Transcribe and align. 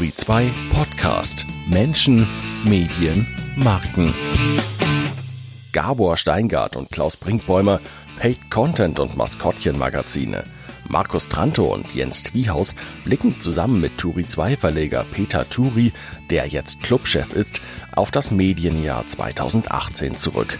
Turi 0.00 0.14
2 0.14 0.50
Podcast 0.72 1.44
Menschen, 1.66 2.26
Medien, 2.64 3.26
Marken. 3.54 4.14
Gabor 5.72 6.16
Steingart 6.16 6.74
und 6.74 6.90
Klaus 6.90 7.18
Brinkbäumer 7.18 7.82
Paid 8.18 8.50
Content 8.50 8.98
und 8.98 9.18
Maskottchenmagazine. 9.18 10.44
Markus 10.88 11.28
Tranto 11.28 11.64
und 11.64 11.94
Jens 11.94 12.22
Twiehaus 12.22 12.76
blicken 13.04 13.38
zusammen 13.42 13.78
mit 13.82 13.98
Turi 13.98 14.26
2 14.26 14.56
Verleger 14.56 15.04
Peter 15.04 15.46
Turi, 15.46 15.92
der 16.30 16.46
jetzt 16.46 16.82
Clubchef 16.82 17.34
ist, 17.34 17.60
auf 17.92 18.10
das 18.10 18.30
Medienjahr 18.30 19.06
2018 19.06 20.16
zurück. 20.16 20.58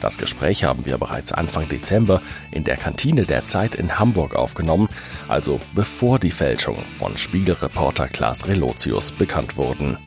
Das 0.00 0.18
Gespräch 0.18 0.64
haben 0.64 0.84
wir 0.86 0.98
bereits 0.98 1.32
Anfang 1.32 1.68
Dezember 1.68 2.20
in 2.50 2.64
der 2.64 2.76
Kantine 2.76 3.24
der 3.24 3.46
Zeit 3.46 3.74
in 3.74 3.98
Hamburg 3.98 4.34
aufgenommen, 4.34 4.88
also 5.28 5.60
bevor 5.74 6.18
die 6.18 6.30
Fälschung 6.30 6.78
von 6.98 7.16
Spiegelreporter 7.16 8.08
Klaas 8.08 8.46
Relotius 8.46 9.12
bekannt 9.12 9.56
wurden. 9.56 9.98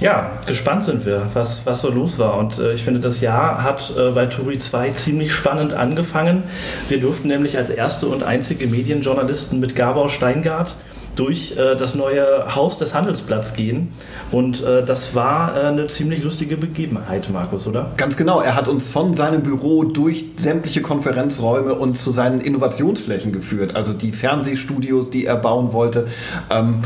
Ja, 0.00 0.40
gespannt 0.46 0.84
sind 0.84 1.04
wir, 1.04 1.26
was, 1.34 1.66
was 1.66 1.82
so 1.82 1.90
los 1.90 2.18
war. 2.18 2.38
Und 2.38 2.58
äh, 2.58 2.72
ich 2.72 2.82
finde, 2.82 3.00
das 3.00 3.20
Jahr 3.20 3.62
hat 3.62 3.92
äh, 3.96 4.10
bei 4.12 4.26
Turi 4.26 4.58
2 4.58 4.92
ziemlich 4.92 5.32
spannend 5.34 5.74
angefangen. 5.74 6.44
Wir 6.88 7.00
durften 7.00 7.28
nämlich 7.28 7.58
als 7.58 7.68
erste 7.68 8.06
und 8.06 8.22
einzige 8.22 8.66
Medienjournalisten 8.66 9.60
mit 9.60 9.76
Gabor 9.76 10.08
Steingart 10.08 10.74
durch 11.16 11.56
äh, 11.56 11.76
das 11.76 11.94
neue 11.94 12.54
Haus 12.54 12.78
des 12.78 12.94
Handelsblatts 12.94 13.54
gehen. 13.54 13.92
Und 14.30 14.62
äh, 14.62 14.84
das 14.84 15.14
war 15.14 15.56
äh, 15.56 15.66
eine 15.66 15.88
ziemlich 15.88 16.22
lustige 16.22 16.56
Begebenheit, 16.56 17.28
Markus, 17.30 17.66
oder? 17.66 17.92
Ganz 17.96 18.16
genau. 18.16 18.40
Er 18.40 18.54
hat 18.54 18.68
uns 18.68 18.90
von 18.90 19.14
seinem 19.14 19.42
Büro 19.42 19.84
durch 19.84 20.26
sämtliche 20.36 20.82
Konferenzräume 20.82 21.74
und 21.74 21.98
zu 21.98 22.10
seinen 22.10 22.40
Innovationsflächen 22.40 23.32
geführt. 23.32 23.76
Also 23.76 23.92
die 23.92 24.12
Fernsehstudios, 24.12 25.10
die 25.10 25.26
er 25.26 25.36
bauen 25.36 25.72
wollte. 25.72 26.06
Ähm, 26.50 26.80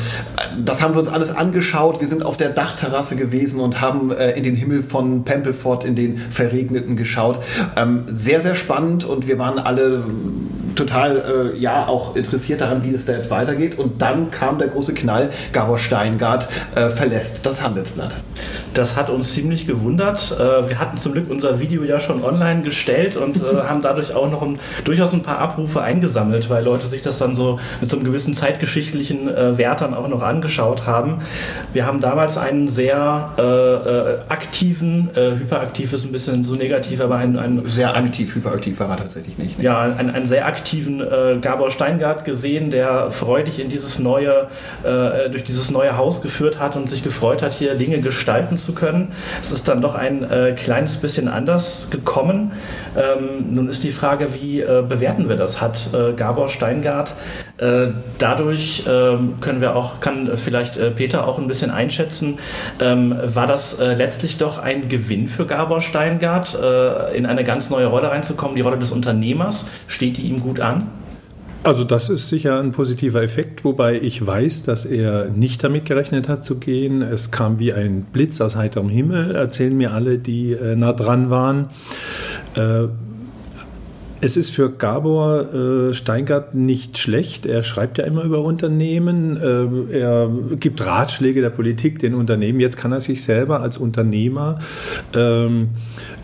das 0.65 0.83
haben 0.83 0.95
wir 0.95 0.99
uns 0.99 1.09
alles 1.09 1.35
angeschaut. 1.35 2.01
Wir 2.01 2.09
sind 2.09 2.25
auf 2.25 2.37
der 2.37 2.51
Dachterrasse 2.51 3.17
gewesen 3.17 3.61
und 3.61 3.81
haben 3.81 4.11
äh, 4.11 4.33
in 4.33 4.43
den 4.43 4.57
Himmel 4.57 4.83
von 4.83 5.25
Pempelfort 5.25 5.85
in 5.85 5.95
den 5.95 6.19
Verregneten 6.19 6.97
geschaut. 6.97 7.41
Ähm, 7.77 8.05
sehr, 8.09 8.41
sehr 8.41 8.55
spannend 8.55 9.05
und 9.05 9.27
wir 9.27 9.39
waren 9.39 9.59
alle 9.59 10.03
total 10.75 11.53
äh, 11.55 11.59
ja 11.59 11.87
auch 11.87 12.17
interessiert 12.17 12.61
daran, 12.61 12.85
wie 12.85 12.95
es 12.95 13.05
da 13.05 13.13
jetzt 13.13 13.31
weitergeht. 13.31 13.79
Und 13.79 14.03
dann 14.03 14.31
kam 14.31 14.59
der 14.59 14.69
große 14.69 14.95
Knall, 14.95 15.31
Gabor 15.53 15.79
Steingart 15.79 16.49
äh, 16.75 16.89
verlässt 16.91 17.47
das 17.47 17.63
Handelsblatt. 17.63 18.17
Das 18.75 18.97
hat 18.97 19.11
uns 19.11 19.33
ziemlich 19.33 19.67
gewundert. 19.67 20.33
Äh, 20.33 20.69
wir 20.69 20.79
hatten 20.79 20.99
zum 20.99 21.13
Glück 21.13 21.31
unser 21.31 21.61
Video 21.61 21.85
ja 21.85 22.01
schon 22.01 22.25
online 22.25 22.63
gestellt 22.63 23.17
und 23.17 23.37
äh, 23.37 23.63
haben 23.69 23.83
dadurch 23.83 24.15
auch 24.15 24.31
noch 24.31 24.43
ein, 24.43 24.59
durchaus 24.85 25.13
ein 25.13 25.23
paar 25.23 25.39
Abrufe 25.39 25.83
eingesammelt, 25.83 26.51
weil 26.51 26.65
Leute 26.65 26.87
sich 26.87 27.03
das 27.03 27.19
dann 27.19 27.35
so 27.35 27.59
mit 27.81 27.91
so 27.91 27.97
einem 27.97 28.05
gewissen 28.05 28.35
zeitgeschichtlichen 28.35 29.29
äh, 29.29 29.57
Wert 29.59 29.81
dann 29.81 29.95
auch 29.95 30.09
noch 30.09 30.23
angeschaut 30.23 30.87
haben. 30.87 31.21
Wir 31.73 31.87
haben 31.87 32.01
damals 32.01 32.37
einen 32.39 32.69
sehr 32.69 33.33
äh, 33.37 34.33
aktiven, 34.33 35.11
hyperaktiv 35.15 35.93
ist 35.93 36.05
ein 36.05 36.13
bisschen 36.13 36.45
so 36.45 36.55
negativ, 36.55 37.01
aber 37.01 37.17
einen, 37.17 37.39
einen 37.39 37.69
sehr 37.69 37.97
aktiv, 37.97 38.35
hyperaktiv 38.35 38.81
war 38.81 38.91
er 38.91 38.97
tatsächlich 38.97 39.39
nicht. 39.39 39.59
Ne? 39.59 39.65
Ja, 39.65 39.81
einen, 39.81 40.11
einen 40.11 40.27
sehr 40.27 40.47
aktiven 40.47 40.64
aktiven 40.65 41.03
äh, 41.03 41.37
Gabor 41.43 41.71
Steingart 41.71 42.25
gesehen, 42.25 42.71
der 42.71 43.11
freudig 43.11 43.61
in 43.61 43.69
dieses 43.69 43.99
neue, 43.99 44.49
äh, 44.83 45.29
durch 45.29 45.45
dieses 45.45 45.71
neue 45.71 45.99
Haus 45.99 46.23
geführt 46.23 46.59
hat 46.59 46.75
und 46.75 46.89
sich 46.89 47.03
gefreut 47.05 47.43
hat, 47.43 47.53
hier 47.53 47.75
Dinge 47.75 48.01
gestalten 48.01 48.57
zu 48.57 48.73
können. 48.73 49.13
Es 49.43 49.53
ist 49.53 49.69
dann 49.69 49.83
doch 49.83 49.95
ein 49.95 50.23
äh, 50.23 50.53
kleines 50.53 50.97
bisschen 50.97 51.29
anders 51.29 51.89
gekommen. 51.91 52.53
Ähm, 52.97 53.55
nun 53.55 53.69
ist 53.69 53.85
die 53.85 53.93
Frage, 53.93 54.33
wie 54.33 54.63
äh, 54.63 54.83
bewerten 54.89 55.29
wir 55.29 55.37
das? 55.37 55.61
Hat 55.61 55.91
äh, 55.93 56.15
Gabor 56.15 56.49
Steingart 56.49 57.15
äh, 57.59 57.89
dadurch 58.19 58.85
ähm, 58.89 59.35
können 59.43 59.61
wir 59.61 59.77
auch, 59.77 60.01
kann 60.01 60.31
vielleicht 60.37 60.97
Peter 60.97 61.29
auch 61.29 61.39
ein 61.39 61.47
bisschen 61.47 61.71
einschätzen, 61.71 62.39
ähm, 62.81 63.15
war 63.23 63.47
das 63.47 63.79
letztlich 63.79 64.39
doch 64.39 64.59
ein 64.59 64.89
Gewinn 64.89 65.29
für 65.29 65.47
Gabor 65.47 65.81
Steingart, 65.81 66.59
in 67.15 67.27
eine 67.27 67.45
ganz 67.45 67.71
neue 67.71 67.87
Rolle 67.87 68.11
reinzukommen, 68.11 68.57
die 68.57 68.63
Rolle 68.63 68.79
des 68.79 68.93
Unternehmers? 68.93 69.67
Steht 69.87 70.17
die 70.17 70.23
ihm 70.23 70.41
gut 70.41 70.54
gut 70.55 70.61
an? 70.61 70.87
Also 71.65 71.83
das 71.83 72.11
ist 72.11 72.29
sicher 72.29 72.61
ein 72.61 72.73
positiver 72.73 73.23
Effekt, 73.23 73.65
wobei 73.65 73.99
ich 73.99 74.25
weiß, 74.25 74.65
dass 74.65 74.85
er 74.85 75.31
nicht 75.31 75.65
damit 75.65 75.87
gerechnet 75.87 76.29
hat 76.29 76.45
zu 76.45 76.59
gehen. 76.59 77.01
Es 77.01 77.31
kam 77.31 77.59
wie 77.59 77.73
ein 77.73 78.03
Blitz 78.13 78.41
aus 78.41 78.55
heiterem 78.55 78.91
Himmel, 78.91 79.35
erzählen 79.35 79.75
mir 79.75 79.93
alle, 79.93 80.19
die 80.19 80.53
äh, 80.53 80.77
nah 80.77 80.93
dran 80.93 81.31
waren. 81.31 81.71
Äh, 82.55 82.89
es 84.25 84.39
ist 84.39 84.51
für 84.51 84.71
Gabor 84.71 85.53
äh, 85.53 85.93
Steingart 85.93 86.55
nicht 86.55 86.97
schlecht. 86.97 87.45
Er 87.45 87.63
schreibt 87.63 87.99
ja 87.99 88.05
immer 88.05 88.23
über 88.23 88.41
Unternehmen. 88.41 89.37
Äh, 89.37 89.99
er 89.99 90.31
gibt 90.59 90.85
Ratschläge 90.85 91.43
der 91.43 91.51
Politik 91.51 91.99
den 91.99 92.15
Unternehmen. 92.15 92.59
Jetzt 92.59 92.79
kann 92.79 92.93
er 92.93 93.03
sich 93.03 93.23
selber 93.23 93.61
als 93.61 93.77
Unternehmer 93.77 94.61
ähm, 95.15 95.69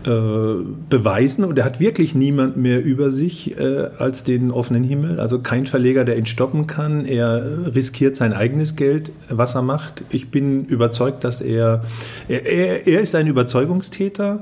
beweisen 0.03 1.43
und 1.43 1.59
er 1.59 1.65
hat 1.65 1.79
wirklich 1.79 2.15
niemand 2.15 2.57
mehr 2.57 2.83
über 2.83 3.11
sich 3.11 3.59
äh, 3.59 3.89
als 3.97 4.23
den 4.23 4.49
offenen 4.49 4.83
Himmel. 4.83 5.19
Also 5.19 5.39
kein 5.39 5.65
Verleger, 5.67 6.03
der 6.03 6.17
ihn 6.17 6.25
stoppen 6.25 6.65
kann. 6.65 7.05
Er 7.05 7.75
riskiert 7.75 8.15
sein 8.15 8.33
eigenes 8.33 8.75
Geld, 8.75 9.11
was 9.29 9.55
er 9.55 9.61
macht. 9.61 10.03
Ich 10.11 10.31
bin 10.31 10.65
überzeugt, 10.65 11.23
dass 11.23 11.41
er, 11.41 11.83
er, 12.27 12.45
er, 12.45 12.87
er 12.87 13.01
ist 13.01 13.13
ein 13.15 13.27
Überzeugungstäter. 13.27 14.41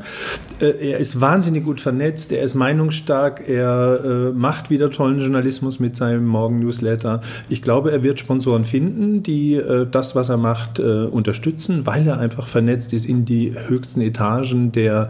Äh, 0.62 0.92
er 0.92 1.00
ist 1.00 1.20
wahnsinnig 1.20 1.66
gut 1.66 1.82
vernetzt. 1.82 2.32
Er 2.32 2.42
ist 2.42 2.56
meinungsstark 2.56 3.50
er 3.50 4.00
äh, 4.04 4.32
macht 4.32 4.70
wieder 4.70 4.90
tollen 4.92 5.20
Journalismus 5.20 5.80
mit 5.80 5.96
seinem 5.96 6.26
Morgen-Newsletter. 6.26 7.22
Ich 7.50 7.62
glaube, 7.62 7.92
er 7.92 8.04
wird 8.04 8.20
Sponsoren 8.20 8.64
finden, 8.64 9.24
die 9.24 9.56
äh, 9.56 9.88
das, 9.90 10.16
was 10.16 10.30
er 10.30 10.38
macht, 10.38 10.80
äh, 10.80 11.06
unterstützen, 11.06 11.86
weil 11.86 12.08
er 12.08 12.20
einfach 12.20 12.48
vernetzt 12.48 12.94
ist 12.94 13.06
in 13.06 13.26
die 13.26 13.54
höchsten 13.68 14.02
Etagen 14.02 14.72
der 14.72 15.10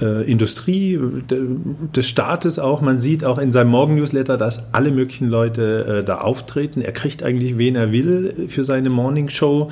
äh, 0.00 0.30
Industrie, 0.30 0.98
de, 1.30 1.42
des 1.94 2.06
Staates 2.06 2.58
auch. 2.58 2.80
Man 2.80 2.98
sieht 2.98 3.24
auch 3.24 3.38
in 3.38 3.52
seinem 3.52 3.70
Morgen-Newsletter, 3.70 4.36
dass 4.36 4.72
alle 4.74 4.90
möglichen 4.90 5.28
Leute 5.28 6.00
äh, 6.00 6.04
da 6.04 6.18
auftreten. 6.18 6.80
Er 6.82 6.92
kriegt 6.92 7.22
eigentlich, 7.22 7.58
wen 7.58 7.76
er 7.76 7.92
will 7.92 8.46
für 8.48 8.64
seine 8.64 8.90
Morning-Show. 8.90 9.70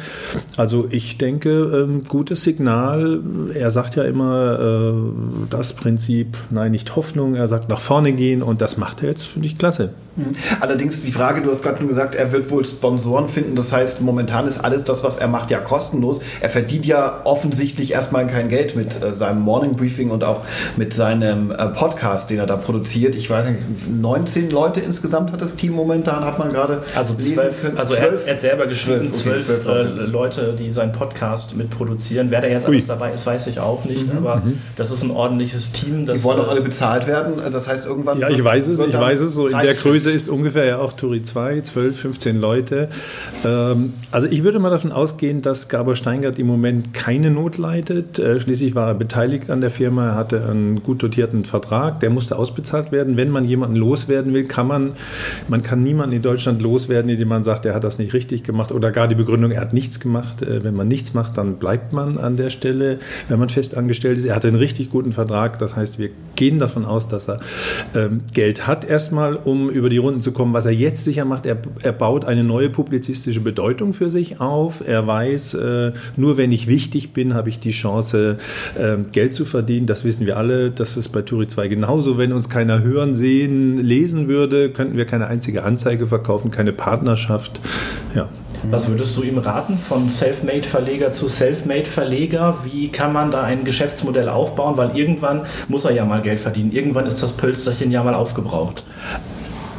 Also 0.57 0.89
ich 0.91 1.19
denke, 1.19 1.51
ähm, 1.51 2.05
gutes 2.05 2.43
Signal. 2.43 3.21
Er 3.55 3.71
sagt 3.71 3.97
ja 3.97 4.05
immer 4.05 4.59
äh, 4.59 4.93
das 5.51 5.73
Prinzip, 5.73 6.37
nein, 6.51 6.73
nicht 6.73 6.97
Hoffnung, 6.97 7.35
er 7.35 7.49
sagt 7.49 7.69
nach 7.69 7.81
vorne 7.81 8.13
gehen 8.13 8.43
und 8.43 8.61
das 8.61 8.77
macht 8.77 9.03
er 9.03 9.11
jetzt, 9.11 9.27
finde 9.27 9.47
ich 9.47 9.59
klasse. 9.59 9.91
Mhm. 10.19 10.33
Allerdings 10.61 11.03
die 11.03 11.13
Frage, 11.13 11.43
du 11.43 11.51
hast 11.51 11.63
gerade 11.63 11.79
schon 11.79 11.89
gesagt, 11.89 12.15
er 12.15 12.33
wird 12.33 12.51
wohl 12.51 12.65
Sponsoren 12.65 13.29
finden. 13.29 13.55
Das 13.55 13.73
heißt, 13.73 14.03
momentan 14.03 14.47
ist 14.47 14.59
alles 14.59 14.85
das, 14.85 15.05
was 15.05 15.17
er 15.17 15.29
macht, 15.29 15.51
ja 15.51 15.59
kostenlos. 15.59 16.21
Er 16.41 16.49
verdient 16.49 16.87
ja 16.87 17.21
offensichtlich 17.25 17.93
erstmal 17.93 18.27
kein 18.27 18.49
Geld 18.49 18.77
mit 18.77 19.01
äh, 19.01 19.13
seinem 19.13 19.41
Morning 19.41 19.77
Briefing 19.77 20.08
und 20.11 20.25
auch 20.25 20.43
mit 20.77 20.93
seinem 20.93 21.51
äh, 21.51 21.69
Podcast, 21.69 22.31
den 22.31 22.39
er 22.39 22.47
da 22.47 22.57
produziert. 22.57 23.15
Ich 23.15 23.29
weiß 23.29 23.49
nicht, 23.49 23.61
19 23.89 24.51
Leute 24.51 24.81
insgesamt 24.81 25.33
hat 25.33 25.41
das 25.41 25.57
Team 25.57 25.73
momentan, 25.73 26.25
hat 26.25 26.39
man 26.39 26.53
gerade 26.53 26.83
also 26.95 27.15
zwölf, 27.15 27.61
können. 27.61 27.79
Also 27.79 27.95
12, 27.95 28.27
er, 28.27 28.35
hat 28.35 28.41
selber 28.41 28.67
geschrieben, 28.67 29.13
zwölf, 29.15 29.49
okay, 29.49 29.63
zwölf 29.63 29.65
Leute. 29.65 29.89
Äh, 29.89 30.07
Leute. 30.07 30.57
die 30.59 30.73
seinen 30.73 30.93
Podcast 30.93 31.57
mitproduzieren. 31.57 32.31
Wer 32.31 32.41
da 32.41 32.49
jetzt 32.49 32.69
Ui. 32.69 32.77
alles 32.77 32.87
dabei 32.87 33.13
ist, 33.13 33.27
weiß 33.27 33.47
ich 33.49 33.61
auch 33.61 33.85
nicht. 33.85 34.13
Mhm, 34.13 34.19
aber 34.19 34.37
mhm. 34.37 34.59
das 34.77 34.91
ist 34.91 35.03
ein 35.03 35.11
ordentliches 35.11 35.73
Team. 35.73 36.07
die 36.07 36.23
wollen 36.23 36.41
auch 36.41 36.49
alle 36.49 36.61
bezahlt 36.61 37.07
werden. 37.07 37.35
Das 37.51 37.69
heißt, 37.69 37.87
irgendwann. 37.87 38.19
Ja, 38.19 38.29
ich 38.31 38.43
weiß 38.43 38.69
es, 38.69 38.81
ich 38.81 38.99
weiß 38.99 39.21
es. 39.21 39.35
So 39.35 39.47
in 39.47 39.59
der 39.59 39.75
Größe 39.75 40.11
ist 40.11 40.29
ungefähr 40.29 40.65
ja 40.65 40.79
auch 40.79 40.93
Turi 40.93 41.23
2, 41.23 41.61
12, 41.61 42.01
15 42.01 42.41
Leute. 42.41 42.89
Ähm, 43.45 43.95
also 44.11 44.27
ich 44.29 44.45
würde 44.45 44.59
mal 44.59 44.71
davon 44.71 44.93
ausgehen, 44.93 45.43
dass 45.43 45.69
Gabor 45.69 45.97
Steingart 45.97 46.39
im 46.39 46.47
Moment 46.47 46.95
keine 46.95 47.31
Not 47.31 47.59
leidet. 47.59 48.19
Äh, 48.19 48.41
schließlich 48.41 48.75
war 48.75 48.89
er 48.89 48.95
beteiligt 48.95 49.51
an 49.51 49.61
der 49.61 49.71
Firma, 49.71 49.98
er 49.99 50.15
hatte 50.15 50.45
einen 50.49 50.83
gut 50.83 51.03
dotierten 51.03 51.45
Vertrag, 51.45 52.01
der 52.01 52.11
musste 52.11 52.37
ausbezahlt 52.37 52.93
werden. 52.93 53.17
Wenn 53.17 53.31
man 53.31 53.45
jemanden 53.45 53.77
loswerden 53.77 54.33
will, 54.33 54.45
kann 54.45 54.67
man, 54.67 54.93
man 55.49 55.63
kann 55.63 55.83
niemanden 55.83 56.17
in 56.17 56.23
Deutschland 56.23 56.63
loswerden, 56.63 57.11
indem 57.11 57.29
man 57.29 57.45
sagt, 57.45 57.67
er 57.67 57.75
hat 57.75 57.85
das 57.85 57.99
nicht 57.99 58.13
richtig 58.13 58.45
gemacht 58.45 58.73
oder 58.73 58.91
gar 58.91 59.09
die 59.09 59.15
Begründung, 59.15 59.51
er 59.51 59.61
hat 59.61 59.73
nichts 59.73 60.01
gemacht. 60.01 60.43
Äh, 60.43 60.65
wenn 60.65 60.75
man 60.75 60.89
nichts 60.89 61.15
macht, 61.15 61.39
dann 61.39 61.57
bleibt 61.57 61.93
man 61.93 62.19
an 62.19 62.37
der 62.37 62.51
Stelle, 62.51 62.99
wenn 63.29 63.39
man 63.39 63.49
fest 63.49 63.77
angestellt 63.77 64.19
ist. 64.19 64.25
Er 64.25 64.37
hatte 64.37 64.49
einen 64.49 64.57
richtig 64.57 64.91
guten 64.91 65.13
Vertrag, 65.13 65.59
das 65.59 65.77
heißt, 65.77 65.99
wir 65.99 66.11
gehen 66.37 66.59
davon 66.59 66.85
aus, 66.85 67.09
dass 67.09 67.29
er 67.29 67.41
ähm, 67.95 68.23
Geld 68.33 68.67
hat 68.67 68.85
erstmal, 68.85 69.37
um 69.37 69.69
über 69.69 69.89
die 69.89 69.99
Runden 69.99 70.21
zu 70.21 70.33
kommen. 70.33 70.53
Was 70.55 70.67
er 70.67 70.73
jetzt 70.73 71.05
sicher 71.05 71.25
macht, 71.25 71.47
er, 71.47 71.59
er 71.83 71.93
baut 71.93 72.25
eine 72.25 72.45
neue 72.45 72.71
publizistische 72.71 73.41
Bedeutung 73.41 73.93
für 73.93 74.11
sich 74.11 74.41
auf. 74.41 74.87
Er 74.87 75.07
weiß, 75.07 75.55
äh, 75.55 75.93
nur 76.17 76.37
wenn 76.37 76.53
ich 76.53 76.69
wichtig 76.69 77.13
bin, 77.13 77.35
habe 77.35 77.49
ich 77.49 77.59
die 77.59 77.73
Chance, 77.73 78.39
äh, 78.79 78.97
Geld 79.11 79.35
zu 79.35 79.45
verdienen. 79.45 79.87
Das 79.89 80.05
wissen 80.05 80.27
wir 80.27 80.37
alle. 80.37 80.71
Das 80.71 80.99
ist 80.99 81.09
bei 81.09 81.23
Turi 81.23 81.47
2 81.47 81.69
genauso. 81.69 82.19
Wenn 82.19 82.33
uns 82.35 82.51
keiner 82.51 82.83
hören, 82.83 83.15
sehen, 83.15 83.79
lesen 83.79 84.29
würde, 84.29 84.71
könnten 84.71 84.99
wir 84.99 85.07
keine 85.07 85.29
einzige 85.29 85.65
Anzeige 85.65 86.07
verkaufen, 86.07 86.51
keine 86.51 86.75
Partnerschaft. 86.75 87.61
Ja. 88.15 88.29
Was 88.71 88.89
würdest 88.89 89.17
du 89.17 89.23
ihm 89.23 89.39
raten, 89.39 89.79
von 89.79 90.11
Selfmade-Verleger 90.11 91.13
zu 91.13 91.29
Selfmade-Verleger? 91.29 92.59
Wie 92.65 92.89
kann 92.89 93.13
man 93.13 93.31
da 93.31 93.43
ein 93.45 93.65
Geschäftsmodell 93.65 94.29
aufbauen? 94.29 94.77
Weil 94.77 94.95
irgendwann 94.97 95.47
muss 95.69 95.85
er 95.87 95.93
ja 95.93 96.05
mal 96.05 96.21
Geld 96.21 96.41
verdienen. 96.41 96.73
Irgendwann 96.73 97.07
ist 97.07 97.23
das 97.23 97.33
Pölsterchen 97.33 97.91
ja 97.91 98.03
mal 98.03 98.15
aufgebraucht. 98.15 98.85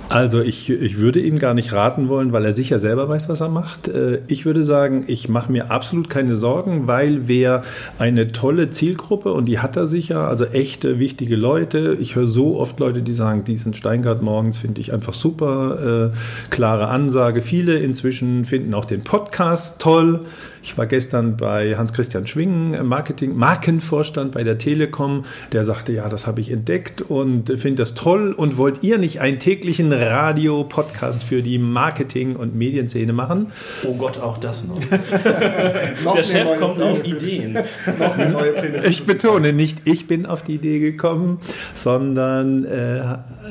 Also 0.09 0.41
ich, 0.41 0.71
ich 0.71 0.97
würde 0.97 1.19
ihm 1.19 1.37
gar 1.37 1.53
nicht 1.53 1.71
raten 1.71 2.09
wollen, 2.09 2.33
weil 2.33 2.43
er 2.43 2.51
sicher 2.51 2.79
selber 2.79 3.07
weiß, 3.07 3.29
was 3.29 3.41
er 3.41 3.49
macht. 3.49 3.87
Äh, 3.87 4.21
ich 4.27 4.43
würde 4.43 4.63
sagen, 4.63 5.03
ich 5.05 5.29
mache 5.29 5.51
mir 5.51 5.69
absolut 5.69 6.09
keine 6.09 6.33
Sorgen, 6.33 6.87
weil 6.87 7.27
wer 7.27 7.61
eine 7.99 8.25
tolle 8.25 8.71
Zielgruppe 8.71 9.31
und 9.31 9.45
die 9.45 9.59
hat 9.59 9.77
er 9.77 9.87
sicher, 9.87 10.27
also 10.27 10.45
echte, 10.45 10.97
wichtige 10.97 11.35
Leute. 11.35 11.95
Ich 11.99 12.15
höre 12.15 12.25
so 12.25 12.59
oft 12.59 12.79
Leute, 12.79 13.03
die 13.03 13.13
sagen, 13.13 13.43
diesen 13.43 13.75
Steingart 13.75 14.23
morgens 14.23 14.57
finde 14.57 14.81
ich 14.81 14.93
einfach 14.93 15.13
super, 15.13 16.11
äh, 16.11 16.49
klare 16.49 16.87
Ansage. 16.87 17.41
Viele 17.41 17.77
inzwischen 17.77 18.45
finden 18.45 18.73
auch 18.73 18.85
den 18.85 19.03
Podcast 19.03 19.79
toll. 19.79 20.21
Ich 20.61 20.77
war 20.77 20.85
gestern 20.85 21.37
bei 21.37 21.77
Hans-Christian 21.77 22.27
Schwingen, 22.27 22.85
Marketing, 22.85 23.35
Markenvorstand 23.35 24.31
bei 24.31 24.43
der 24.43 24.57
Telekom. 24.57 25.25
Der 25.51 25.63
sagte, 25.63 25.93
ja, 25.93 26.09
das 26.09 26.27
habe 26.27 26.41
ich 26.41 26.51
entdeckt 26.51 27.01
und 27.01 27.47
finde 27.59 27.83
das 27.83 27.93
toll. 27.93 28.33
Und 28.33 28.57
wollt 28.57 28.83
ihr 28.83 28.97
nicht 28.97 29.21
einen 29.21 29.39
täglichen 29.39 29.93
Radio-Podcast 29.93 31.23
für 31.23 31.41
die 31.41 31.57
Marketing- 31.57 32.35
und 32.35 32.55
Medienszene 32.55 33.13
machen? 33.13 33.47
Oh 33.85 33.95
Gott, 33.95 34.17
auch 34.17 34.37
das 34.37 34.65
noch. 34.65 34.79
der 36.15 36.23
Chef 36.23 36.59
kommt 36.59 36.75
Pläne 36.75 36.91
auf 36.91 37.03
Ideen. 37.05 37.57
noch 37.97 38.17
eine 38.17 38.29
neue 38.29 38.51
Pläne. 38.53 38.85
Ich 38.85 39.05
betone 39.05 39.53
nicht, 39.53 39.81
ich 39.85 40.07
bin 40.07 40.25
auf 40.25 40.43
die 40.43 40.55
Idee 40.55 40.79
gekommen, 40.79 41.39
sondern 41.73 42.65
äh, 42.65 43.01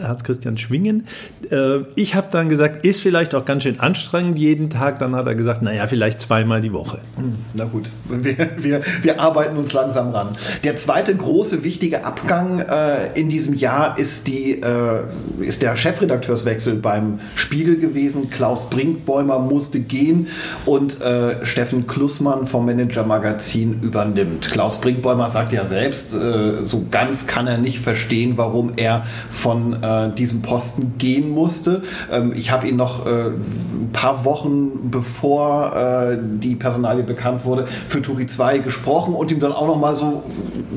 Hans-Christian 0.02 0.58
Schwingen. 0.58 1.06
Äh, 1.50 1.80
ich 1.96 2.14
habe 2.14 2.28
dann 2.30 2.48
gesagt, 2.48 2.84
ist 2.84 3.00
vielleicht 3.00 3.34
auch 3.34 3.44
ganz 3.44 3.62
schön 3.62 3.80
anstrengend 3.80 4.38
jeden 4.38 4.70
Tag. 4.70 4.98
Dann 4.98 5.14
hat 5.14 5.26
er 5.26 5.34
gesagt, 5.34 5.62
naja, 5.62 5.86
vielleicht 5.86 6.20
zweimal 6.20 6.60
die 6.60 6.72
Woche. 6.72 6.97
Hm, 7.16 7.34
na 7.54 7.64
gut, 7.64 7.90
wir, 8.08 8.36
wir, 8.58 8.82
wir 9.02 9.20
arbeiten 9.20 9.56
uns 9.56 9.72
langsam 9.72 10.10
ran. 10.10 10.28
Der 10.64 10.76
zweite 10.76 11.14
große 11.14 11.64
wichtige 11.64 12.04
Abgang 12.04 12.60
äh, 12.60 13.12
in 13.18 13.28
diesem 13.28 13.54
Jahr 13.54 13.98
ist, 13.98 14.28
die, 14.28 14.60
äh, 14.60 15.02
ist 15.40 15.62
der 15.62 15.76
Chefredakteurswechsel 15.76 16.76
beim 16.76 17.20
Spiegel 17.34 17.76
gewesen. 17.78 18.30
Klaus 18.30 18.70
Brinkbäumer 18.70 19.38
musste 19.38 19.80
gehen 19.80 20.28
und 20.66 21.00
äh, 21.00 21.44
Steffen 21.44 21.86
Klussmann 21.86 22.46
vom 22.46 22.66
Manager 22.66 23.04
Magazin 23.04 23.80
übernimmt. 23.82 24.50
Klaus 24.50 24.80
Brinkbäumer 24.80 25.28
sagt 25.28 25.52
ja 25.52 25.64
selbst, 25.64 26.14
äh, 26.14 26.64
so 26.64 26.86
ganz 26.90 27.26
kann 27.26 27.46
er 27.46 27.58
nicht 27.58 27.80
verstehen, 27.80 28.34
warum 28.36 28.72
er 28.76 29.04
von 29.30 29.82
äh, 29.82 30.10
diesem 30.14 30.42
Posten 30.42 30.94
gehen 30.98 31.30
musste. 31.30 31.82
Ähm, 32.10 32.32
ich 32.34 32.50
habe 32.50 32.68
ihn 32.68 32.76
noch 32.76 33.06
äh, 33.06 33.28
ein 33.28 33.90
paar 33.92 34.24
Wochen 34.24 34.90
bevor 34.90 36.18
die 36.18 36.54
Personalie 36.88 37.02
bekannt 37.02 37.44
wurde, 37.44 37.66
für 37.88 38.00
Turi 38.00 38.26
2 38.26 38.58
gesprochen 38.58 39.14
und 39.14 39.30
ihm 39.30 39.40
dann 39.40 39.52
auch 39.52 39.66
noch 39.66 39.78
mal 39.78 39.94
so 39.94 40.24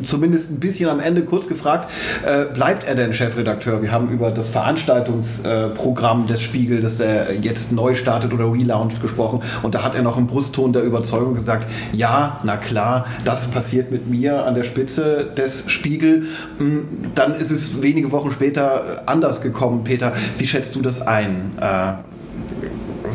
zumindest 0.03 0.51
ein 0.51 0.59
bisschen 0.59 0.89
am 0.89 0.99
Ende 0.99 1.23
kurz 1.23 1.47
gefragt, 1.47 1.89
äh, 2.25 2.45
bleibt 2.53 2.83
er 2.83 2.95
denn 2.95 3.13
Chefredakteur? 3.13 3.81
Wir 3.81 3.91
haben 3.91 4.09
über 4.09 4.31
das 4.31 4.49
Veranstaltungsprogramm 4.49 6.27
des 6.27 6.41
Spiegel, 6.41 6.81
das 6.81 6.99
er 6.99 7.33
jetzt 7.33 7.71
neu 7.71 7.95
startet 7.95 8.33
oder 8.33 8.51
relaunched 8.51 9.01
gesprochen 9.01 9.41
und 9.61 9.75
da 9.75 9.83
hat 9.83 9.95
er 9.95 10.01
noch 10.01 10.17
im 10.17 10.27
Brustton 10.27 10.73
der 10.73 10.83
Überzeugung 10.83 11.33
gesagt, 11.33 11.67
ja, 11.93 12.39
na 12.43 12.57
klar, 12.57 13.05
das 13.23 13.47
passiert 13.47 13.91
mit 13.91 14.09
mir 14.09 14.45
an 14.45 14.55
der 14.55 14.63
Spitze 14.63 15.31
des 15.37 15.65
Spiegel. 15.67 16.25
Hm, 16.57 17.11
dann 17.15 17.33
ist 17.33 17.51
es 17.51 17.81
wenige 17.81 18.11
Wochen 18.11 18.31
später 18.31 19.03
anders 19.05 19.41
gekommen. 19.41 19.83
Peter, 19.83 20.13
wie 20.37 20.47
schätzt 20.47 20.75
du 20.75 20.81
das 20.81 21.01
ein? 21.01 21.51
Äh, 21.59 21.93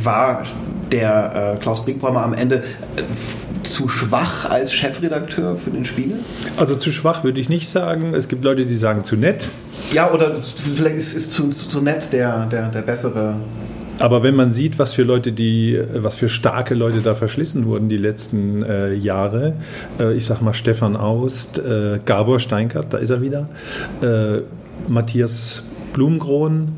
war 0.02 0.42
der 0.92 1.54
äh, 1.56 1.60
Klaus 1.60 1.84
Brinkbäumer 1.84 2.22
am 2.22 2.32
Ende 2.32 2.56
äh, 2.96 3.02
zu 3.62 3.88
schwach 3.88 4.48
als 4.48 4.72
Chefredakteur 4.72 5.56
für 5.56 5.70
den 5.70 5.84
Spiegel? 5.84 6.18
Also 6.56 6.76
zu 6.76 6.90
schwach 6.90 7.24
würde 7.24 7.40
ich 7.40 7.48
nicht 7.48 7.68
sagen. 7.68 8.14
Es 8.14 8.28
gibt 8.28 8.44
Leute, 8.44 8.66
die 8.66 8.76
sagen 8.76 9.04
zu 9.04 9.16
nett. 9.16 9.48
Ja, 9.92 10.12
oder 10.12 10.36
vielleicht 10.42 10.96
ist, 10.96 11.14
ist 11.14 11.32
zu, 11.32 11.50
zu, 11.50 11.80
nett 11.80 12.12
der, 12.12 12.46
der, 12.46 12.68
der 12.68 12.82
bessere 12.82 13.36
aber 13.98 14.22
wenn 14.22 14.36
man 14.36 14.52
sieht, 14.52 14.78
was 14.78 14.92
für 14.92 15.04
Leute 15.04 15.32
die, 15.32 15.80
was 15.94 16.16
für 16.16 16.28
starke 16.28 16.74
Leute 16.74 17.00
da 17.00 17.14
verschlissen 17.14 17.64
wurden 17.64 17.88
die 17.88 17.96
letzten 17.96 18.62
äh, 18.62 18.92
Jahre, 18.92 19.54
äh, 19.98 20.14
ich 20.14 20.26
sag 20.26 20.42
mal 20.42 20.52
Stefan 20.52 20.96
Aust, 20.96 21.58
äh, 21.58 21.98
Gabor 22.04 22.38
Steinkart, 22.38 22.92
da 22.92 22.98
ist 22.98 23.08
er 23.08 23.22
wieder, 23.22 23.48
äh, 24.02 24.42
Matthias 24.88 25.62
Blumgron, 25.94 26.72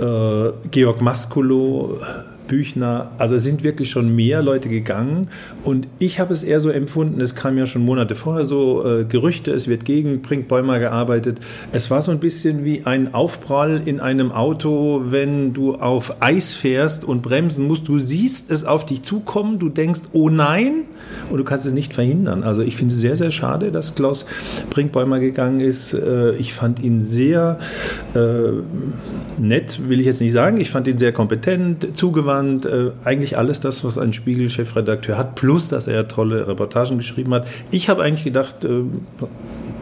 äh, 0.00 0.50
Georg 0.72 1.00
Maskulo, 1.00 2.00
Büchner, 2.46 3.10
also 3.18 3.36
es 3.36 3.44
sind 3.44 3.64
wirklich 3.64 3.90
schon 3.90 4.14
mehr 4.14 4.42
Leute 4.42 4.68
gegangen 4.68 5.28
und 5.64 5.88
ich 5.98 6.20
habe 6.20 6.32
es 6.32 6.44
eher 6.44 6.60
so 6.60 6.70
empfunden, 6.70 7.20
es 7.20 7.34
kam 7.34 7.58
ja 7.58 7.66
schon 7.66 7.84
Monate 7.84 8.14
vorher 8.14 8.44
so 8.44 8.84
äh, 8.84 9.04
Gerüchte, 9.04 9.50
es 9.50 9.68
wird 9.68 9.84
gegen 9.84 10.22
Brinkbäumer 10.22 10.78
gearbeitet. 10.78 11.40
Es 11.72 11.90
war 11.90 12.02
so 12.02 12.10
ein 12.10 12.20
bisschen 12.20 12.64
wie 12.64 12.84
ein 12.84 13.14
Aufprall 13.14 13.82
in 13.84 14.00
einem 14.00 14.30
Auto, 14.30 15.02
wenn 15.06 15.52
du 15.52 15.74
auf 15.74 16.22
Eis 16.22 16.54
fährst 16.54 17.04
und 17.04 17.22
bremsen 17.22 17.66
musst. 17.66 17.88
Du 17.88 17.98
siehst 17.98 18.50
es 18.50 18.64
auf 18.64 18.86
dich 18.86 19.02
zukommen, 19.02 19.58
du 19.58 19.68
denkst, 19.68 20.02
oh 20.12 20.28
nein, 20.28 20.84
und 21.30 21.38
du 21.38 21.44
kannst 21.44 21.66
es 21.66 21.72
nicht 21.72 21.94
verhindern. 21.94 22.42
Also 22.42 22.62
ich 22.62 22.76
finde 22.76 22.94
es 22.94 23.00
sehr, 23.00 23.16
sehr 23.16 23.30
schade, 23.30 23.72
dass 23.72 23.94
Klaus 23.94 24.26
Brinkbäumer 24.70 25.18
gegangen 25.18 25.60
ist. 25.60 25.94
Äh, 25.94 26.34
ich 26.36 26.54
fand 26.54 26.80
ihn 26.80 27.02
sehr 27.02 27.58
äh, 28.14 28.20
nett, 29.40 29.88
will 29.88 30.00
ich 30.00 30.06
jetzt 30.06 30.20
nicht 30.20 30.32
sagen. 30.32 30.58
Ich 30.58 30.70
fand 30.70 30.86
ihn 30.86 30.98
sehr 30.98 31.12
kompetent, 31.12 31.96
zugewandt 31.96 32.35
Aufwand, 32.36 32.66
äh, 32.66 32.90
eigentlich 33.04 33.38
alles 33.38 33.60
das, 33.60 33.84
was 33.84 33.98
ein 33.98 34.12
Spiegel-Chefredakteur 34.12 35.16
hat, 35.16 35.34
plus 35.34 35.68
dass 35.68 35.86
er 35.86 36.08
tolle 36.08 36.46
Reportagen 36.46 36.98
geschrieben 36.98 37.32
hat. 37.34 37.46
Ich 37.70 37.88
habe 37.88 38.02
eigentlich 38.02 38.24
gedacht, 38.24 38.64
äh, 38.64 38.82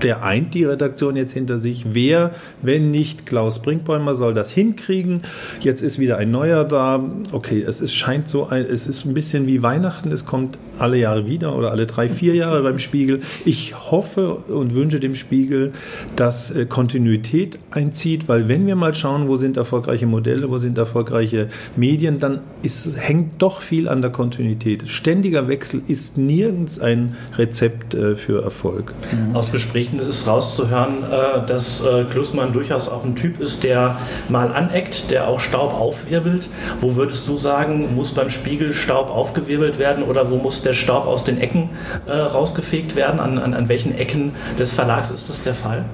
der 0.02 0.22
eint 0.22 0.54
die 0.54 0.64
Redaktion 0.64 1.16
jetzt 1.16 1.32
hinter 1.32 1.58
sich. 1.58 1.86
Wer, 1.90 2.32
wenn 2.62 2.90
nicht 2.90 3.26
Klaus 3.26 3.60
Brinkbäumer, 3.60 4.14
soll 4.14 4.34
das 4.34 4.50
hinkriegen? 4.50 5.22
Jetzt 5.60 5.82
ist 5.82 5.98
wieder 5.98 6.18
ein 6.18 6.30
neuer 6.30 6.64
da. 6.64 7.02
Okay, 7.32 7.64
es 7.66 7.80
ist, 7.80 7.94
scheint 7.94 8.28
so, 8.28 8.48
ein, 8.48 8.64
es 8.64 8.86
ist 8.86 9.04
ein 9.04 9.14
bisschen 9.14 9.46
wie 9.46 9.62
Weihnachten. 9.62 10.12
Es 10.12 10.26
kommt 10.26 10.58
alle 10.78 10.98
Jahre 10.98 11.26
wieder 11.26 11.56
oder 11.56 11.70
alle 11.70 11.86
drei, 11.86 12.08
vier 12.08 12.34
Jahre 12.34 12.62
beim 12.62 12.78
Spiegel. 12.78 13.20
Ich 13.44 13.74
hoffe 13.90 14.34
und 14.34 14.74
wünsche 14.74 15.00
dem 15.00 15.14
Spiegel, 15.14 15.72
dass 16.16 16.50
äh, 16.50 16.66
Kontinuität 16.66 17.58
einzieht, 17.70 18.28
weil 18.28 18.48
wenn 18.48 18.66
wir 18.66 18.76
mal 18.76 18.94
schauen, 18.94 19.28
wo 19.28 19.36
sind 19.36 19.56
erfolgreiche 19.56 20.06
Modelle, 20.06 20.50
wo 20.50 20.58
sind 20.58 20.76
erfolgreiche 20.76 21.48
Medien, 21.76 22.18
dann 22.18 22.40
ist, 22.64 22.96
hängt 22.98 23.42
doch 23.42 23.60
viel 23.60 23.88
an 23.88 24.00
der 24.00 24.10
Kontinuität. 24.10 24.88
Ständiger 24.88 25.48
Wechsel 25.48 25.82
ist 25.86 26.16
nirgends 26.16 26.78
ein 26.78 27.16
Rezept 27.36 27.94
äh, 27.94 28.16
für 28.16 28.42
Erfolg. 28.42 28.94
Aus 29.34 29.52
Gesprächen 29.52 30.00
ist 30.00 30.26
rauszuhören, 30.26 31.04
äh, 31.04 31.46
dass 31.46 31.84
äh, 31.84 32.04
Klussmann 32.04 32.52
durchaus 32.52 32.88
auch 32.88 33.04
ein 33.04 33.16
Typ 33.16 33.40
ist, 33.40 33.64
der 33.64 33.98
mal 34.28 34.52
aneckt, 34.52 35.10
der 35.10 35.28
auch 35.28 35.40
Staub 35.40 35.74
aufwirbelt. 35.74 36.48
Wo 36.80 36.96
würdest 36.96 37.28
du 37.28 37.36
sagen, 37.36 37.94
muss 37.94 38.12
beim 38.12 38.30
Spiegel 38.30 38.72
Staub 38.72 39.10
aufgewirbelt 39.10 39.78
werden 39.78 40.04
oder 40.04 40.30
wo 40.30 40.36
muss 40.36 40.62
der 40.62 40.74
Staub 40.74 41.06
aus 41.06 41.24
den 41.24 41.38
Ecken 41.40 41.70
äh, 42.06 42.12
rausgefegt 42.12 42.96
werden? 42.96 43.20
An, 43.20 43.38
an, 43.38 43.54
an 43.54 43.68
welchen 43.68 43.96
Ecken 43.96 44.32
des 44.58 44.72
Verlags 44.72 45.10
ist 45.10 45.28
das 45.28 45.42
der 45.42 45.54
Fall? 45.54 45.84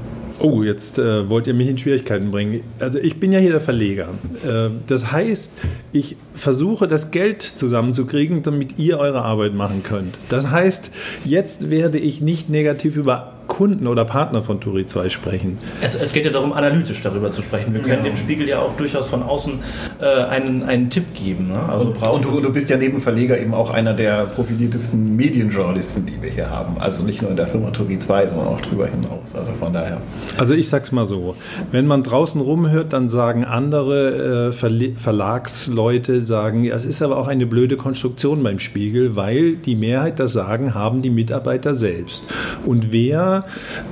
Oh, 0.43 0.63
jetzt 0.63 0.99
äh, 0.99 1.29
wollt 1.29 1.47
ihr 1.47 1.55
mich 1.55 1.69
in 1.69 1.77
Schwierigkeiten 1.77 2.31
bringen. 2.31 2.63
Also 2.79 2.99
ich 2.99 3.21
bin 3.21 3.31
ja 3.31 3.39
hier 3.39 3.51
der 3.51 3.61
Verleger. 3.61 4.09
Äh, 4.43 4.71
das 4.87 5.13
heißt, 5.13 5.53
ich 5.93 6.17
versuche 6.33 6.89
das 6.89 7.11
Geld 7.11 7.43
zusammenzukriegen, 7.43 8.43
damit 8.43 8.79
ihr 8.79 8.99
eure 8.99 9.23
Arbeit 9.23 9.53
machen 9.53 9.83
könnt. 9.83 10.17
Das 10.31 10.51
heißt, 10.51 10.91
jetzt 11.27 11.69
werde 11.69 11.99
ich 11.99 12.23
nicht 12.23 12.49
negativ 12.49 12.97
über 12.97 13.35
Kunden 13.61 13.87
oder 13.87 14.07
Partner 14.07 14.41
von 14.41 14.59
Turi 14.59 14.87
2 14.87 15.11
sprechen. 15.11 15.59
Es, 15.83 15.95
es, 15.95 16.15
geht 16.15 16.25
ja 16.25 16.31
darum, 16.31 16.55
analytisch 16.55 17.03
darüber 17.03 17.31
zu 17.31 17.43
sprechen. 17.43 17.75
Wir 17.75 17.83
können 17.83 18.07
ja. 18.07 18.11
dem 18.11 18.17
Spiegel 18.17 18.49
ja 18.49 18.59
auch 18.59 18.75
durchaus 18.79 19.11
von 19.11 19.23
außen 19.23 19.59
äh, 20.01 20.07
einen, 20.07 20.63
einen 20.63 20.89
Tipp 20.89 21.13
geben. 21.13 21.49
Ne? 21.49 21.61
Also 21.69 21.89
und, 21.91 22.03
und 22.03 22.25
du, 22.25 22.41
du, 22.41 22.55
bist 22.55 22.71
ja 22.71 22.79
neben 22.79 23.03
Verleger 23.03 23.39
eben 23.39 23.53
auch 23.53 23.69
einer 23.69 23.93
der 23.93 24.25
profiliertesten 24.35 25.15
Medienjournalisten, 25.15 26.07
die 26.07 26.23
wir 26.23 26.31
hier 26.31 26.49
haben. 26.49 26.79
Also 26.79 27.05
nicht 27.05 27.21
nur 27.21 27.33
in 27.33 27.37
der 27.37 27.49
Firma 27.49 27.71
Turi 27.71 27.99
2, 27.99 28.29
sondern 28.29 28.49
auch 28.49 28.63
darüber 28.63 28.87
hinaus. 28.87 29.37
Also 29.37 29.53
von 29.53 29.75
daher. 29.75 30.01
Also 30.39 30.55
ich 30.55 30.71
sag's 30.71 30.91
mal 30.91 31.05
so, 31.05 31.37
wenn 31.71 31.87
man 31.87 32.03
draußen 32.03 32.41
rumhört, 32.41 32.95
dann 32.95 33.09
sagen 33.09 33.45
andere 33.45 34.49
äh, 34.49 34.53
Verle 34.53 34.93
Verlagsleute, 34.97 36.23
sagen, 36.23 36.65
es 36.65 36.87
ist 36.87 37.03
aber 37.03 37.19
auch 37.19 37.29
eine 37.29 37.45
blöde 37.45 37.77
Konstruktion 37.77 38.43
beim 38.43 38.59
Spiegel, 38.59 39.17
weil 39.17 39.57
die 39.57 39.77
Mehrheit 39.77 40.19
das 40.19 40.33
Sagen 40.33 40.73
haben 40.73 41.03
die 41.03 41.11
Mitarbeiter 41.11 41.75
selbst. 41.75 42.27
Und 42.65 42.91
wer 42.91 43.45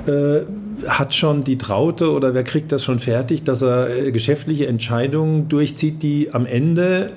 äh, 0.07 0.41
hat 0.87 1.13
schon 1.13 1.43
die 1.43 1.57
Traute 1.57 2.11
oder 2.11 2.33
wer 2.33 2.43
kriegt 2.43 2.71
das 2.71 2.83
schon 2.83 2.99
fertig, 2.99 3.43
dass 3.43 3.61
er 3.61 3.89
äh, 3.89 4.11
geschäftliche 4.11 4.67
Entscheidungen 4.67 5.49
durchzieht, 5.49 6.03
die 6.03 6.33
am 6.33 6.45
Ende 6.45 7.11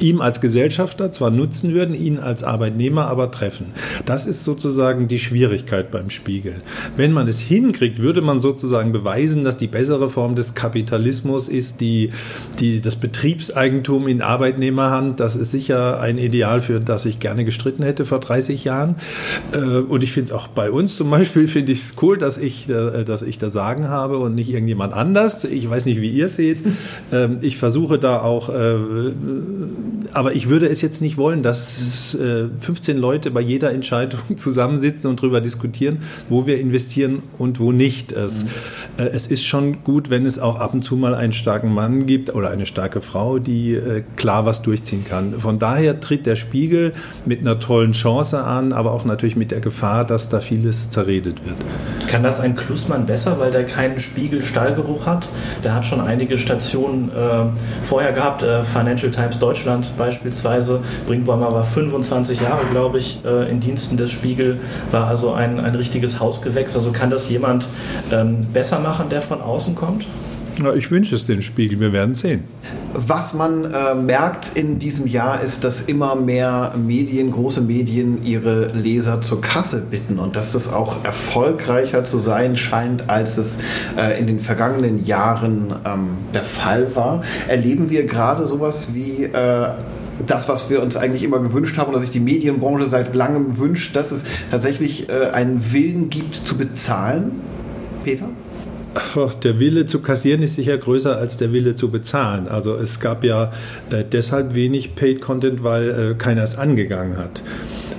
ihm 0.00 0.20
als 0.20 0.40
Gesellschafter 0.40 1.10
zwar 1.10 1.30
nutzen 1.30 1.74
würden, 1.74 1.94
ihn 1.94 2.18
als 2.18 2.44
Arbeitnehmer 2.44 3.06
aber 3.06 3.30
treffen. 3.30 3.66
Das 4.04 4.26
ist 4.26 4.44
sozusagen 4.44 5.08
die 5.08 5.18
Schwierigkeit 5.18 5.90
beim 5.90 6.10
Spiegel. 6.10 6.62
Wenn 6.96 7.12
man 7.12 7.28
es 7.28 7.40
hinkriegt, 7.40 8.00
würde 8.00 8.22
man 8.22 8.40
sozusagen 8.40 8.92
beweisen, 8.92 9.44
dass 9.44 9.56
die 9.56 9.66
bessere 9.66 10.08
Form 10.08 10.34
des 10.34 10.54
Kapitalismus 10.54 11.48
ist, 11.48 11.80
die, 11.80 12.10
die, 12.60 12.80
das 12.80 12.96
Betriebseigentum 12.96 14.08
in 14.08 14.22
Arbeitnehmerhand. 14.22 15.20
Das 15.20 15.36
ist 15.36 15.50
sicher 15.50 16.00
ein 16.00 16.18
Ideal, 16.18 16.60
für 16.60 16.80
das 16.80 17.06
ich 17.06 17.20
gerne 17.20 17.44
gestritten 17.44 17.82
hätte 17.82 18.04
vor 18.04 18.20
30 18.20 18.64
Jahren. 18.64 18.96
Äh, 19.52 19.58
und 19.58 20.02
ich 20.02 20.12
finde 20.12 20.26
es 20.26 20.32
auch 20.32 20.48
bei 20.48 20.70
uns 20.70 20.96
zum 20.96 21.10
Beispiel, 21.10 21.48
finde 21.48 21.72
ich 21.72 21.80
es 21.80 21.94
cool, 22.02 22.18
dass 22.18 22.38
ich, 22.38 22.68
äh, 22.68 23.04
dass 23.04 23.22
ich 23.22 23.38
da 23.38 23.50
Sagen 23.50 23.88
habe 23.88 24.18
und 24.18 24.34
nicht 24.34 24.50
irgendjemand 24.50 24.94
anders. 24.94 25.44
Ich 25.44 25.68
weiß 25.68 25.84
nicht, 25.84 26.00
wie 26.00 26.10
ihr 26.10 26.28
seht. 26.28 26.58
Ähm, 27.12 27.38
ich 27.42 27.58
versuche 27.58 27.98
da 27.98 28.20
auch 28.20 28.48
äh, 28.48 28.76
aber 30.12 30.34
ich 30.34 30.48
würde 30.48 30.66
es 30.68 30.82
jetzt 30.82 31.00
nicht 31.00 31.16
wollen, 31.16 31.42
dass 31.42 32.14
äh, 32.14 32.48
15 32.58 32.96
Leute 32.96 33.30
bei 33.30 33.40
jeder 33.40 33.72
Entscheidung 33.72 34.20
zusammensitzen 34.36 35.08
und 35.08 35.20
darüber 35.20 35.40
diskutieren, 35.40 35.98
wo 36.28 36.46
wir 36.46 36.58
investieren 36.58 37.22
und 37.38 37.60
wo 37.60 37.72
nicht. 37.72 38.12
Es, 38.12 38.44
mhm. 38.44 38.48
äh, 38.98 39.08
es 39.08 39.26
ist 39.26 39.44
schon 39.44 39.84
gut, 39.84 40.10
wenn 40.10 40.26
es 40.26 40.38
auch 40.38 40.58
ab 40.58 40.74
und 40.74 40.82
zu 40.82 40.96
mal 40.96 41.14
einen 41.14 41.32
starken 41.32 41.72
Mann 41.72 42.06
gibt 42.06 42.34
oder 42.34 42.50
eine 42.50 42.66
starke 42.66 43.00
Frau, 43.00 43.38
die 43.38 43.74
äh, 43.74 44.02
klar 44.16 44.46
was 44.46 44.62
durchziehen 44.62 45.04
kann. 45.08 45.40
Von 45.40 45.58
daher 45.58 46.00
tritt 46.00 46.26
der 46.26 46.36
Spiegel 46.36 46.92
mit 47.24 47.40
einer 47.40 47.58
tollen 47.58 47.92
Chance 47.92 48.42
an, 48.42 48.72
aber 48.72 48.92
auch 48.92 49.04
natürlich 49.04 49.36
mit 49.36 49.50
der 49.50 49.60
Gefahr, 49.60 50.04
dass 50.04 50.28
da 50.28 50.40
vieles 50.40 50.90
zerredet 50.90 51.44
wird. 51.44 51.56
Kann 52.08 52.22
das 52.22 52.40
ein 52.40 52.56
Klussmann 52.56 53.06
besser, 53.06 53.38
weil 53.38 53.50
der 53.50 53.64
keinen 53.64 53.98
Spiegel-Stallgeruch 53.98 55.06
hat? 55.06 55.28
Der 55.64 55.74
hat 55.74 55.86
schon 55.86 56.00
einige 56.00 56.38
Stationen 56.38 57.10
äh, 57.10 57.44
vorher 57.88 58.12
gehabt, 58.12 58.42
äh, 58.42 58.64
Financial 58.64 59.10
Times 59.10 59.38
Deutschland 59.38 59.71
beispielsweise. 59.96 60.80
Brinkbäumer 61.06 61.52
war 61.52 61.64
25 61.64 62.40
Jahre, 62.40 62.66
glaube 62.70 62.98
ich, 62.98 63.24
äh, 63.24 63.50
in 63.50 63.60
Diensten 63.60 63.96
des 63.96 64.10
Spiegel, 64.10 64.60
war 64.90 65.06
also 65.06 65.32
ein, 65.32 65.60
ein 65.60 65.74
richtiges 65.74 66.20
Hausgewächs. 66.20 66.76
Also 66.76 66.92
kann 66.92 67.10
das 67.10 67.28
jemand 67.28 67.66
ähm, 68.10 68.46
besser 68.52 68.78
machen, 68.78 69.08
der 69.08 69.22
von 69.22 69.40
außen 69.40 69.74
kommt? 69.74 70.06
Ja, 70.60 70.74
ich 70.74 70.90
wünsche 70.90 71.14
es 71.14 71.24
dem 71.24 71.40
Spiegel, 71.40 71.80
wir 71.80 71.92
werden 71.92 72.14
sehen. 72.14 72.44
Was 72.94 73.32
man 73.32 73.72
äh, 73.72 73.94
merkt 73.94 74.52
in 74.54 74.78
diesem 74.78 75.06
Jahr 75.06 75.40
ist, 75.40 75.64
dass 75.64 75.82
immer 75.82 76.14
mehr 76.14 76.74
Medien, 76.76 77.30
große 77.30 77.62
Medien, 77.62 78.22
ihre 78.22 78.66
Leser 78.68 79.22
zur 79.22 79.40
Kasse 79.40 79.80
bitten 79.80 80.18
und 80.18 80.36
dass 80.36 80.52
das 80.52 80.70
auch 80.70 81.04
erfolgreicher 81.04 82.04
zu 82.04 82.18
sein 82.18 82.56
scheint, 82.56 83.08
als 83.08 83.38
es 83.38 83.58
äh, 83.96 84.20
in 84.20 84.26
den 84.26 84.40
vergangenen 84.40 85.06
Jahren 85.06 85.74
ähm, 85.86 86.08
der 86.34 86.44
Fall 86.44 86.94
war. 86.94 87.22
Erleben 87.48 87.88
wir 87.88 88.04
gerade 88.04 88.46
sowas 88.46 88.92
wie 88.92 89.24
äh, 89.24 89.68
das, 90.26 90.50
was 90.50 90.68
wir 90.68 90.82
uns 90.82 90.98
eigentlich 90.98 91.22
immer 91.22 91.38
gewünscht 91.38 91.78
haben 91.78 91.88
und 91.88 91.94
dass 91.94 92.02
sich 92.02 92.10
die 92.10 92.20
Medienbranche 92.20 92.86
seit 92.86 93.14
langem 93.14 93.58
wünscht, 93.58 93.96
dass 93.96 94.12
es 94.12 94.24
tatsächlich 94.50 95.08
äh, 95.08 95.30
einen 95.30 95.72
Willen 95.72 96.10
gibt 96.10 96.34
zu 96.34 96.58
bezahlen? 96.58 97.40
Peter? 98.04 98.28
Der 99.42 99.58
Wille 99.58 99.86
zu 99.86 100.02
kassieren 100.02 100.42
ist 100.42 100.54
sicher 100.54 100.76
größer 100.76 101.16
als 101.16 101.36
der 101.36 101.52
Wille 101.52 101.74
zu 101.74 101.90
bezahlen. 101.90 102.48
Also 102.48 102.74
es 102.74 103.00
gab 103.00 103.24
ja 103.24 103.52
äh, 103.90 104.04
deshalb 104.04 104.54
wenig 104.54 104.94
Paid 104.94 105.20
Content, 105.20 105.64
weil 105.64 105.90
äh, 105.90 106.14
keiner 106.14 106.42
es 106.42 106.56
angegangen 106.56 107.16
hat. 107.16 107.42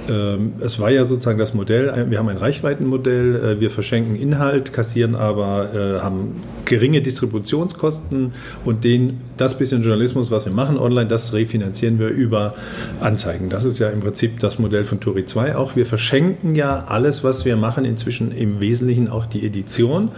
Ähm, 0.09 0.53
es 0.59 0.79
war 0.79 0.91
ja 0.91 1.05
sozusagen 1.05 1.39
das 1.39 1.53
Modell, 1.53 2.07
wir 2.09 2.19
haben 2.19 2.29
ein 2.29 2.37
Reichweitenmodell, 2.37 3.35
äh, 3.35 3.59
wir 3.59 3.69
verschenken 3.69 4.15
Inhalt, 4.15 4.73
kassieren 4.73 5.15
aber, 5.15 5.69
äh, 5.73 5.99
haben 6.01 6.41
geringe 6.65 7.01
Distributionskosten 7.01 8.33
und 8.65 8.83
den, 8.83 9.21
das 9.37 9.57
bisschen 9.57 9.81
Journalismus, 9.81 10.31
was 10.31 10.45
wir 10.45 10.51
machen 10.51 10.77
online, 10.77 11.07
das 11.07 11.33
refinanzieren 11.33 11.99
wir 11.99 12.09
über 12.09 12.55
Anzeigen. 12.99 13.49
Das 13.49 13.63
ist 13.63 13.79
ja 13.79 13.89
im 13.89 14.01
Prinzip 14.01 14.39
das 14.39 14.59
Modell 14.59 14.83
von 14.83 14.99
Turi 14.99 15.25
2 15.25 15.55
auch. 15.55 15.75
Wir 15.75 15.85
verschenken 15.85 16.55
ja 16.55 16.85
alles, 16.87 17.23
was 17.23 17.45
wir 17.45 17.55
machen, 17.55 17.85
inzwischen 17.85 18.31
im 18.31 18.59
Wesentlichen 18.59 19.07
auch 19.07 19.25
die 19.25 19.45
Edition. 19.45 20.09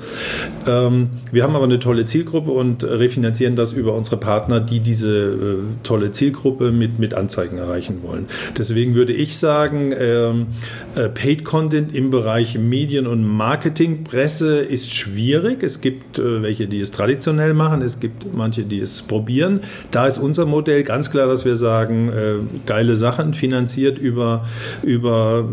Ähm, 0.68 1.10
wir 1.32 1.44
haben 1.44 1.56
aber 1.56 1.66
eine 1.66 1.80
tolle 1.80 2.06
Zielgruppe 2.06 2.52
und 2.52 2.84
refinanzieren 2.84 3.56
das 3.56 3.74
über 3.74 3.94
unsere 3.94 4.18
Partner, 4.18 4.60
die 4.60 4.80
diese 4.80 5.10
äh, 5.10 5.58
tolle 5.84 6.12
Zielgruppe 6.12 6.72
mit, 6.72 7.00
mit 7.00 7.14
Anzeigen 7.14 7.58
erreichen 7.58 8.00
wollen. 8.04 8.28
Deswegen 8.58 8.96
würde 8.96 9.14
ich 9.14 9.38
sagen, 9.38 9.75
sagen, 9.76 9.94
ähm, 9.98 10.48
äh, 10.96 11.10
Paid 11.10 11.44
Content 11.44 11.94
im 11.94 12.10
Bereich 12.10 12.58
Medien- 12.58 13.08
und 13.08 13.24
Marketingpresse 13.24 14.60
ist 14.60 14.94
schwierig. 14.94 15.64
Es 15.64 15.82
gibt 15.82 16.20
äh, 16.20 16.42
welche, 16.42 16.68
die 16.68 16.80
es 16.80 16.92
traditionell 16.92 17.54
machen, 17.54 17.82
es 17.82 18.00
gibt 18.00 18.34
manche, 18.34 18.64
die 18.64 18.80
es 18.80 19.02
probieren. 19.02 19.62
Da 19.92 20.08
ist 20.08 20.18
unser 20.18 20.46
Modell 20.46 20.84
ganz 20.84 21.12
klar, 21.12 21.28
dass 21.28 21.46
wir 21.46 21.56
sagen, 21.56 22.10
äh, 22.10 22.36
geile 22.66 22.96
Sachen 22.96 23.34
finanziert 23.34 24.00
über, 24.00 24.46
über 24.84 25.50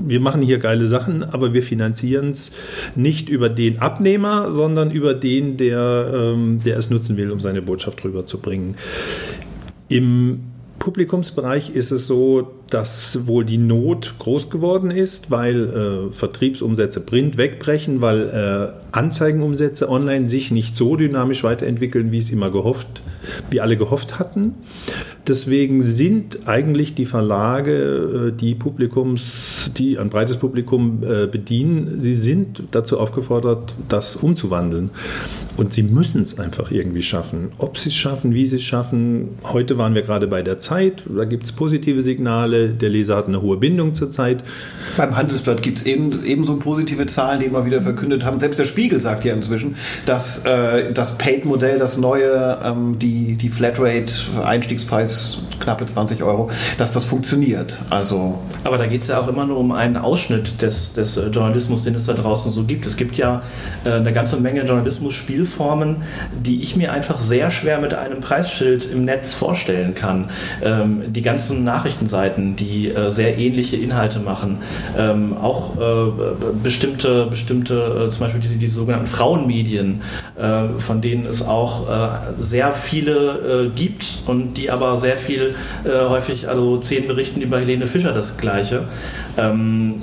wir 0.00 0.20
machen 0.20 0.40
hier 0.42 0.58
geile 0.58 0.86
Sachen, 0.86 1.22
aber 1.22 1.52
wir 1.52 1.62
finanzieren 1.62 2.30
es 2.30 2.52
nicht 2.94 3.28
über 3.28 3.48
den 3.48 3.80
Abnehmer, 3.80 4.52
sondern 4.52 4.90
über 4.90 5.12
den, 5.12 5.56
der, 5.56 6.10
ähm, 6.14 6.62
der 6.64 6.78
es 6.78 6.88
nutzen 6.88 7.16
will, 7.16 7.30
um 7.30 7.40
seine 7.40 7.60
Botschaft 7.62 8.04
rüberzubringen. 8.04 8.76
Im 9.88 10.40
Publikumsbereich 10.78 11.70
ist 11.70 11.90
es 11.90 12.06
so, 12.06 12.54
dass 12.70 13.26
wohl 13.26 13.44
die 13.44 13.58
Not 13.58 14.14
groß 14.18 14.50
geworden 14.50 14.90
ist, 14.90 15.30
weil 15.30 15.68
äh, 16.10 16.12
Vertriebsumsätze 16.12 17.00
Print 17.00 17.36
wegbrechen, 17.36 18.00
weil 18.00 18.28
äh, 18.28 18.96
Anzeigenumsätze 18.96 19.88
online 19.88 20.28
sich 20.28 20.50
nicht 20.50 20.76
so 20.76 20.96
dynamisch 20.96 21.42
weiterentwickeln, 21.42 22.12
wie 22.12 22.18
es 22.18 22.30
immer 22.30 22.50
gehofft, 22.50 23.02
wie 23.50 23.60
alle 23.60 23.76
gehofft 23.76 24.18
hatten. 24.18 24.54
Deswegen 25.28 25.82
sind 25.82 26.48
eigentlich 26.48 26.94
die 26.94 27.04
Verlage, 27.04 28.30
äh, 28.30 28.32
die 28.32 28.54
Publikums, 28.54 29.70
die 29.76 29.98
ein 29.98 30.08
breites 30.08 30.38
Publikum 30.38 31.02
äh, 31.02 31.26
bedienen, 31.26 32.00
sie 32.00 32.16
sind 32.16 32.62
dazu 32.70 32.98
aufgefordert, 32.98 33.74
das 33.88 34.16
umzuwandeln. 34.16 34.90
Und 35.58 35.72
sie 35.74 35.82
müssen 35.82 36.22
es 36.22 36.38
einfach 36.38 36.70
irgendwie 36.70 37.02
schaffen. 37.02 37.52
Ob 37.58 37.78
sie 37.78 37.90
es 37.90 37.94
schaffen, 37.94 38.32
wie 38.32 38.46
sie 38.46 38.56
es 38.56 38.62
schaffen. 38.62 39.30
Heute 39.44 39.76
waren 39.76 39.94
wir 39.94 40.02
gerade 40.02 40.26
bei 40.26 40.42
der 40.42 40.58
Zeit, 40.58 41.04
da 41.14 41.24
gibt 41.24 41.44
es 41.44 41.52
positive 41.52 42.00
Signale 42.00 42.68
der 42.70 42.88
Leser 42.88 43.16
hat 43.16 43.28
eine 43.28 43.42
hohe 43.42 43.56
Bindung 43.56 43.94
zur 43.94 44.10
Zeit. 44.10 44.42
Beim 44.96 45.16
Handelsblatt 45.16 45.62
gibt 45.62 45.78
es 45.78 45.86
eben, 45.86 46.24
ebenso 46.24 46.56
positive 46.56 47.06
Zahlen, 47.06 47.40
die 47.40 47.46
immer 47.46 47.66
wieder 47.66 47.82
verkündet 47.82 48.24
haben. 48.24 48.40
Selbst 48.40 48.58
der 48.58 48.64
Spiegel 48.64 49.00
sagt 49.00 49.24
ja 49.24 49.34
inzwischen, 49.34 49.76
dass 50.06 50.44
äh, 50.44 50.92
das 50.92 51.18
Paid-Modell, 51.18 51.78
das 51.78 51.98
neue, 51.98 52.58
ähm, 52.64 52.98
die, 52.98 53.36
die 53.36 53.48
Flatrate, 53.48 54.12
Einstiegspreis 54.42 55.17
knappe 55.60 55.86
20 55.86 56.22
Euro, 56.22 56.50
dass 56.78 56.92
das 56.92 57.04
funktioniert. 57.04 57.80
Also 57.90 58.38
Aber 58.64 58.78
da 58.78 58.86
geht 58.86 59.02
es 59.02 59.08
ja 59.08 59.20
auch 59.20 59.28
immer 59.28 59.46
nur 59.46 59.58
um 59.58 59.72
einen 59.72 59.96
Ausschnitt 59.96 60.60
des, 60.62 60.92
des 60.92 61.16
äh, 61.16 61.28
Journalismus, 61.28 61.82
den 61.82 61.94
es 61.94 62.06
da 62.06 62.14
draußen 62.14 62.52
so 62.52 62.64
gibt. 62.64 62.86
Es 62.86 62.96
gibt 62.96 63.16
ja 63.16 63.42
äh, 63.84 63.92
eine 63.92 64.12
ganze 64.12 64.36
Menge 64.36 64.64
Journalismus-Spielformen, 64.64 65.96
die 66.32 66.62
ich 66.62 66.76
mir 66.76 66.92
einfach 66.92 67.18
sehr 67.18 67.50
schwer 67.50 67.78
mit 67.78 67.94
einem 67.94 68.20
Preisschild 68.20 68.90
im 68.90 69.04
Netz 69.04 69.34
vorstellen 69.34 69.94
kann. 69.94 70.30
Ähm, 70.62 71.12
die 71.12 71.22
ganzen 71.22 71.64
Nachrichtenseiten, 71.64 72.56
die 72.56 72.88
äh, 72.88 73.10
sehr 73.10 73.38
ähnliche 73.38 73.76
Inhalte 73.76 74.18
machen. 74.20 74.58
Ähm, 74.96 75.36
auch 75.36 75.76
äh, 75.76 76.12
bestimmte, 76.62 77.26
bestimmte 77.26 78.06
äh, 78.06 78.10
zum 78.10 78.20
Beispiel 78.20 78.40
diese, 78.40 78.56
diese 78.56 78.74
sogenannten 78.74 79.06
Frauenmedien, 79.06 80.02
äh, 80.36 80.80
von 80.80 81.00
denen 81.00 81.26
es 81.26 81.42
auch 81.42 81.86
sehr 82.40 82.72
viele 82.72 83.70
gibt 83.74 84.22
und 84.26 84.54
die 84.54 84.70
aber 84.70 84.96
sehr 84.96 85.07
viel 85.16 85.54
häufig, 85.84 86.48
also 86.48 86.78
zehn 86.78 87.08
berichten 87.08 87.40
über 87.40 87.58
Helene 87.58 87.86
Fischer 87.86 88.12
das 88.12 88.36
Gleiche. 88.36 88.84
Ähm, 89.36 90.02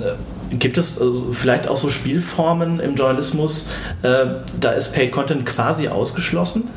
Gibt 0.50 0.78
es 0.78 1.00
also 1.00 1.32
vielleicht 1.32 1.66
auch 1.66 1.76
so 1.76 1.90
Spielformen 1.90 2.78
im 2.78 2.94
Journalismus, 2.94 3.68
äh, 4.02 4.26
da 4.60 4.70
ist 4.70 4.94
Paid 4.94 5.10
Content 5.10 5.44
quasi 5.44 5.88
ausgeschlossen? 5.88 6.68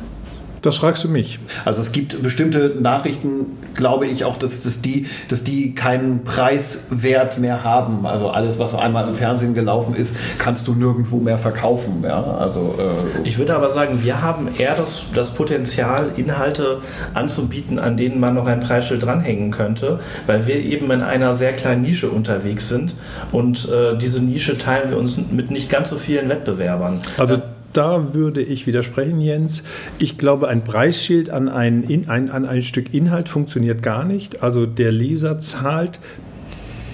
Das 0.62 0.76
fragst 0.76 1.04
du 1.04 1.08
mich. 1.08 1.38
Also 1.64 1.80
es 1.80 1.92
gibt 1.92 2.22
bestimmte 2.22 2.76
Nachrichten, 2.80 3.58
glaube 3.74 4.06
ich 4.06 4.24
auch, 4.24 4.36
dass, 4.36 4.62
dass, 4.62 4.82
die, 4.82 5.06
dass 5.28 5.42
die 5.42 5.74
keinen 5.74 6.24
Preiswert 6.24 7.38
mehr 7.38 7.64
haben. 7.64 8.04
Also 8.04 8.28
alles, 8.28 8.58
was 8.58 8.74
einmal 8.74 9.08
im 9.08 9.14
Fernsehen 9.14 9.54
gelaufen 9.54 9.94
ist, 9.94 10.14
kannst 10.38 10.68
du 10.68 10.74
nirgendwo 10.74 11.18
mehr 11.18 11.38
verkaufen. 11.38 12.02
Ja? 12.02 12.22
Also, 12.22 12.74
äh 12.78 13.26
ich 13.26 13.38
würde 13.38 13.54
aber 13.54 13.70
sagen, 13.70 14.00
wir 14.02 14.20
haben 14.20 14.48
eher 14.58 14.74
das, 14.74 15.04
das 15.14 15.30
Potenzial, 15.30 16.12
Inhalte 16.16 16.80
anzubieten, 17.14 17.78
an 17.78 17.96
denen 17.96 18.20
man 18.20 18.34
noch 18.34 18.46
ein 18.46 18.60
Preisschild 18.60 19.02
dranhängen 19.02 19.50
könnte, 19.50 20.00
weil 20.26 20.46
wir 20.46 20.56
eben 20.56 20.90
in 20.90 21.02
einer 21.02 21.32
sehr 21.32 21.52
kleinen 21.52 21.82
Nische 21.82 22.10
unterwegs 22.10 22.68
sind 22.68 22.94
und 23.32 23.68
äh, 23.68 23.96
diese 23.96 24.20
Nische 24.20 24.58
teilen 24.58 24.90
wir 24.90 24.98
uns 24.98 25.18
mit 25.30 25.50
nicht 25.50 25.70
ganz 25.70 25.90
so 25.90 25.96
vielen 25.96 26.28
Wettbewerbern. 26.28 27.00
Also 27.16 27.38
da 27.72 28.14
würde 28.14 28.42
ich 28.42 28.66
widersprechen, 28.66 29.20
Jens. 29.20 29.64
Ich 29.98 30.18
glaube, 30.18 30.48
ein 30.48 30.64
Preisschild 30.64 31.30
an 31.30 31.48
ein, 31.48 31.84
ein, 32.08 32.30
an 32.30 32.46
ein 32.46 32.62
Stück 32.62 32.94
Inhalt 32.94 33.28
funktioniert 33.28 33.82
gar 33.82 34.04
nicht. 34.04 34.42
Also 34.42 34.66
der 34.66 34.92
Leser 34.92 35.38
zahlt 35.38 36.00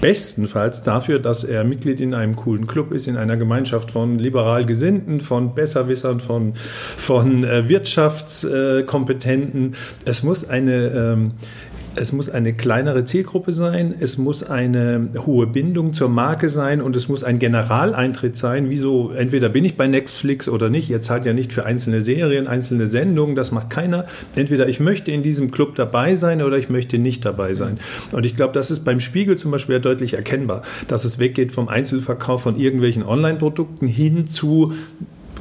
bestenfalls 0.01 0.83
dafür, 0.83 1.19
dass 1.19 1.43
er 1.43 1.63
Mitglied 1.63 2.01
in 2.01 2.13
einem 2.13 2.35
coolen 2.35 2.67
Club 2.67 2.91
ist, 2.91 3.07
in 3.07 3.17
einer 3.17 3.37
Gemeinschaft 3.37 3.89
von 3.91 4.19
liberal 4.19 4.65
Gesinnten, 4.65 5.21
von 5.21 5.55
Besserwissern, 5.55 6.19
von, 6.19 6.53
von 6.97 7.43
äh, 7.43 7.67
Wirtschaftskompetenten. 7.67 9.75
es 10.05 10.21
muss 10.23 10.47
eine 10.47 10.89
ähm, 10.89 11.31
es 11.99 12.11
muss 12.13 12.29
eine 12.29 12.53
kleinere 12.53 13.05
Zielgruppe 13.05 13.51
sein, 13.51 13.93
es 13.99 14.17
muss 14.17 14.43
eine 14.43 15.09
hohe 15.25 15.47
Bindung 15.47 15.93
zur 15.93 16.09
Marke 16.09 16.49
sein 16.49 16.81
und 16.81 16.95
es 16.95 17.07
muss 17.07 17.23
ein 17.23 17.39
Generaleintritt 17.39 18.37
sein. 18.37 18.69
Wieso, 18.69 19.11
entweder 19.11 19.49
bin 19.49 19.65
ich 19.65 19.77
bei 19.77 19.87
Netflix 19.87 20.47
oder 20.47 20.69
nicht. 20.69 20.89
Ihr 20.89 21.01
zahlt 21.01 21.25
ja 21.25 21.33
nicht 21.33 21.53
für 21.53 21.65
einzelne 21.65 22.01
Serien, 22.01 22.47
einzelne 22.47 22.87
Sendungen, 22.87 23.35
das 23.35 23.51
macht 23.51 23.69
keiner. 23.69 24.05
Entweder 24.35 24.67
ich 24.67 24.79
möchte 24.79 25.11
in 25.11 25.23
diesem 25.23 25.51
Club 25.51 25.75
dabei 25.75 26.15
sein 26.15 26.41
oder 26.41 26.57
ich 26.57 26.69
möchte 26.69 26.97
nicht 26.97 27.25
dabei 27.25 27.53
sein. 27.53 27.79
Und 28.11 28.25
ich 28.25 28.35
glaube, 28.35 28.53
das 28.53 28.71
ist 28.71 28.81
beim 28.81 28.99
Spiegel 28.99 29.37
zum 29.37 29.51
Beispiel 29.51 29.75
ja 29.75 29.79
deutlich 29.79 30.13
erkennbar, 30.13 30.61
dass 30.87 31.05
es 31.05 31.19
weggeht 31.19 31.51
vom 31.51 31.67
Einzelverkauf 31.67 32.41
von 32.41 32.57
irgendwelchen 32.57 33.03
Online-Produkten 33.03 33.87
hin 33.87 34.27
zu 34.27 34.73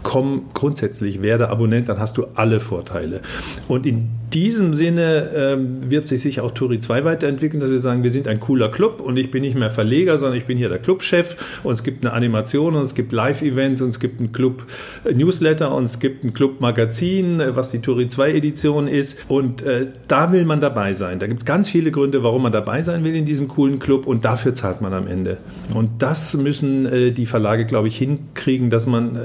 komm 0.03 0.47
grundsätzlich, 0.55 1.23
werde 1.23 1.49
Abonnent, 1.49 1.89
dann 1.89 1.99
hast 1.99 2.17
du 2.19 2.27
alle 2.35 2.61
Vorteile. 2.61 3.21
Und 3.69 3.87
in 3.87 4.09
diesem 4.33 4.75
Sinne 4.75 5.31
ähm, 5.35 5.91
wird 5.91 6.09
sich 6.09 6.21
sicher 6.21 6.45
auch 6.45 6.51
Turi 6.51 6.81
2 6.81 7.05
weiterentwickeln, 7.05 7.61
dass 7.61 7.71
wir 7.71 7.79
sagen, 7.79 8.03
wir 8.03 8.11
sind 8.11 8.29
ein 8.29 8.41
cooler 8.41 8.71
Club 8.71 9.01
und 9.01 9.17
ich 9.17 9.31
bin 9.31 9.43
nicht 9.43 9.57
mehr 9.57 9.71
Verleger, 9.71 10.19
sondern 10.19 10.37
ich 10.37 10.47
bin 10.47 10.59
hier 10.59 10.69
der 10.69 10.79
Clubchef 10.79 11.61
und 11.63 11.73
es 11.73 11.83
gibt 11.83 12.05
eine 12.05 12.13
Animation 12.13 12.75
und 12.75 12.83
es 12.83 12.95
gibt 12.95 13.13
Live-Events 13.13 13.83
und 13.83 13.89
es 13.89 14.01
gibt 14.01 14.21
einen 14.21 14.33
Club-Newsletter 14.33 15.73
und 15.73 15.85
es 15.85 16.01
gibt 16.01 16.25
ein 16.25 16.35
Club-Magazin, 16.35 17.41
was 17.51 17.71
die 17.71 17.81
Turi 17.81 18.09
2 18.09 18.33
Edition 18.33 18.89
ist 18.89 19.25
und 19.29 19.63
äh, 19.63 19.87
da 20.09 20.33
will 20.33 20.45
man 20.45 20.61
dabei 20.61 20.93
sein. 20.93 21.19
Da 21.19 21.27
gibt 21.27 21.43
es 21.43 21.47
ganz 21.47 21.69
viele 21.69 21.91
Gründe, 21.91 22.23
warum 22.23 22.43
man 22.43 22.53
dabei 22.53 22.83
sein 22.83 23.05
will 23.05 23.15
in 23.15 23.25
diesem 23.25 23.49
coolen 23.49 23.79
Club 23.79 24.07
und 24.07 24.25
dafür 24.25 24.55
zahlt 24.55 24.81
man 24.81 24.93
am 24.93 25.07
Ende. 25.07 25.39
Und 25.73 26.03
das 26.03 26.37
müssen 26.37 26.87
äh, 26.87 27.11
die 27.13 27.27
Verlage, 27.27 27.65
glaube 27.65 27.89
ich, 27.89 27.97
hinkriegen, 27.97 28.71
dass 28.71 28.87
man 28.87 29.17
äh, 29.17 29.21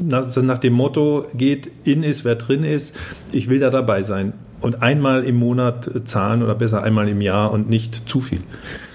nach 0.00 0.58
dem 0.58 0.72
Motto 0.72 1.26
geht, 1.34 1.70
in 1.84 2.02
ist, 2.02 2.24
wer 2.24 2.36
drin 2.36 2.64
ist, 2.64 2.96
ich 3.32 3.48
will 3.48 3.58
da 3.58 3.70
dabei 3.70 4.02
sein. 4.02 4.32
Und 4.60 4.82
einmal 4.82 5.24
im 5.24 5.36
Monat 5.36 5.90
zahlen 6.04 6.42
oder 6.42 6.54
besser 6.54 6.82
einmal 6.82 7.08
im 7.08 7.20
Jahr 7.20 7.50
und 7.52 7.70
nicht 7.70 8.08
zu 8.08 8.20
viel. 8.20 8.42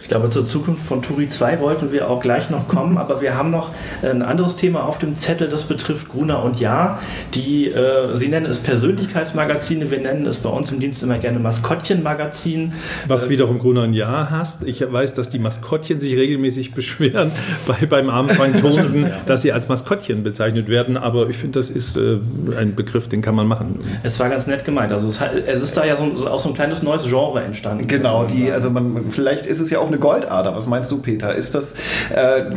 Ich 0.05 0.09
glaube, 0.09 0.29
zur 0.29 0.47
Zukunft 0.47 0.85
von 0.85 1.01
Turi 1.01 1.29
2 1.29 1.61
wollten 1.61 1.91
wir 1.91 2.11
auch 2.11 2.21
gleich 2.21 2.51
noch 2.51 2.67
kommen, 2.67 2.97
aber 2.99 3.23
wir 3.23 3.35
haben 3.35 3.49
noch 3.49 3.71
ein 4.03 4.21
anderes 4.21 4.55
Thema 4.55 4.83
auf 4.83 4.99
dem 4.99 5.17
Zettel, 5.17 5.47
das 5.49 5.63
betrifft 5.63 6.09
Gruner 6.09 6.43
und 6.43 6.59
Ja. 6.59 6.99
Die, 7.33 7.71
äh, 7.71 8.15
Sie 8.15 8.27
nennen 8.27 8.45
es 8.45 8.59
Persönlichkeitsmagazine, 8.59 9.89
wir 9.89 9.99
nennen 9.99 10.27
es 10.27 10.37
bei 10.37 10.49
uns 10.49 10.71
im 10.71 10.79
Dienst 10.79 11.01
immer 11.01 11.17
gerne 11.17 11.39
Maskottchenmagazin. 11.39 12.73
Was 13.07 13.25
äh, 13.25 13.29
wiederum 13.29 13.57
Gruner 13.57 13.81
und 13.81 13.93
Ja 13.93 14.29
hast. 14.29 14.63
Ich 14.65 14.79
weiß, 14.79 15.15
dass 15.15 15.29
die 15.29 15.39
Maskottchen 15.39 15.99
sich 15.99 16.15
regelmäßig 16.15 16.73
beschweren 16.75 17.31
bei, 17.65 17.87
beim 17.87 18.11
armen 18.11 18.29
Frank 18.29 18.57
Thomsen, 18.61 19.07
ja. 19.07 19.21
dass 19.25 19.41
sie 19.41 19.53
als 19.53 19.69
Maskottchen 19.69 20.21
bezeichnet 20.21 20.69
werden, 20.69 20.97
aber 20.97 21.29
ich 21.29 21.37
finde, 21.37 21.57
das 21.57 21.71
ist 21.71 21.97
äh, 21.97 22.19
ein 22.55 22.75
Begriff, 22.75 23.07
den 23.07 23.23
kann 23.23 23.33
man 23.33 23.47
machen. 23.47 23.79
Es 24.03 24.19
war 24.19 24.29
ganz 24.29 24.45
nett 24.45 24.65
gemeint. 24.65 24.93
Also 24.93 25.09
es, 25.09 25.19
es 25.47 25.63
ist 25.63 25.75
da 25.75 25.83
ja 25.83 25.95
so, 25.95 26.15
so, 26.15 26.27
auch 26.27 26.39
so 26.39 26.49
ein 26.49 26.53
kleines 26.53 26.83
neues 26.83 27.05
Genre 27.07 27.41
entstanden. 27.41 27.87
Genau, 27.87 28.25
die, 28.25 28.51
also 28.51 28.69
man, 28.69 29.09
vielleicht 29.09 29.47
ist 29.47 29.59
es 29.59 29.71
ja 29.71 29.79
auch 29.79 29.87
eine 29.87 29.94
eine 29.95 29.99
Goldader. 29.99 30.55
Was 30.55 30.67
meinst 30.67 30.91
du, 30.91 30.97
Peter? 30.97 31.33
Ist 31.33 31.55
das 31.55 31.73
äh, 32.13 32.51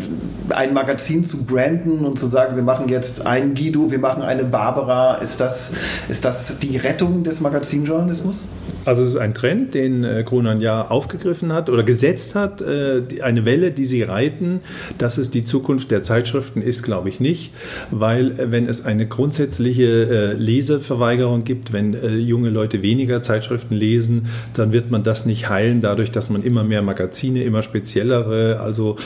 ein 0.50 0.74
Magazin 0.74 1.24
zu 1.24 1.44
branden 1.44 2.04
und 2.04 2.18
zu 2.18 2.26
sagen, 2.26 2.56
wir 2.56 2.62
machen 2.62 2.88
jetzt 2.88 3.26
einen 3.26 3.54
Guido, 3.54 3.90
wir 3.90 3.98
machen 3.98 4.22
eine 4.22 4.44
Barbara? 4.44 5.16
Ist 5.16 5.40
das, 5.40 5.72
ist 6.08 6.24
das 6.24 6.58
die 6.58 6.76
Rettung 6.76 7.24
des 7.24 7.40
Magazinjournalismus? 7.40 8.48
Also 8.88 9.02
es 9.02 9.10
ist 9.10 9.16
ein 9.16 9.34
Trend, 9.34 9.74
den 9.74 10.02
äh, 10.02 10.24
ja 10.60 10.88
aufgegriffen 10.88 11.52
hat 11.52 11.68
oder 11.68 11.82
gesetzt 11.82 12.34
hat. 12.34 12.62
Äh, 12.62 13.02
eine 13.20 13.44
Welle, 13.44 13.70
die 13.70 13.84
sie 13.84 14.02
reiten. 14.02 14.60
Dass 14.96 15.18
es 15.18 15.30
die 15.30 15.44
Zukunft 15.44 15.90
der 15.90 16.02
Zeitschriften 16.02 16.62
ist, 16.62 16.84
glaube 16.84 17.10
ich 17.10 17.20
nicht. 17.20 17.52
Weil 17.90 18.30
äh, 18.30 18.50
wenn 18.50 18.66
es 18.66 18.86
eine 18.86 19.06
grundsätzliche 19.06 19.84
äh, 19.84 20.32
Leseverweigerung 20.32 21.44
gibt, 21.44 21.74
wenn 21.74 21.98
junge 22.18 22.48
Leute 22.48 22.80
weniger 22.80 23.20
Zeitschriften 23.20 23.74
lesen, 23.74 24.28
dann 24.54 24.72
wird 24.72 24.90
man 24.90 25.02
das 25.02 25.26
nicht 25.26 25.50
heilen 25.50 25.82
dadurch, 25.82 26.10
dass 26.10 26.30
man 26.30 26.42
immer 26.42 26.64
mehr 26.64 26.80
Magazine 26.80 27.44
immer 27.44 27.60
speziellere. 27.60 28.60
Also 28.60 28.96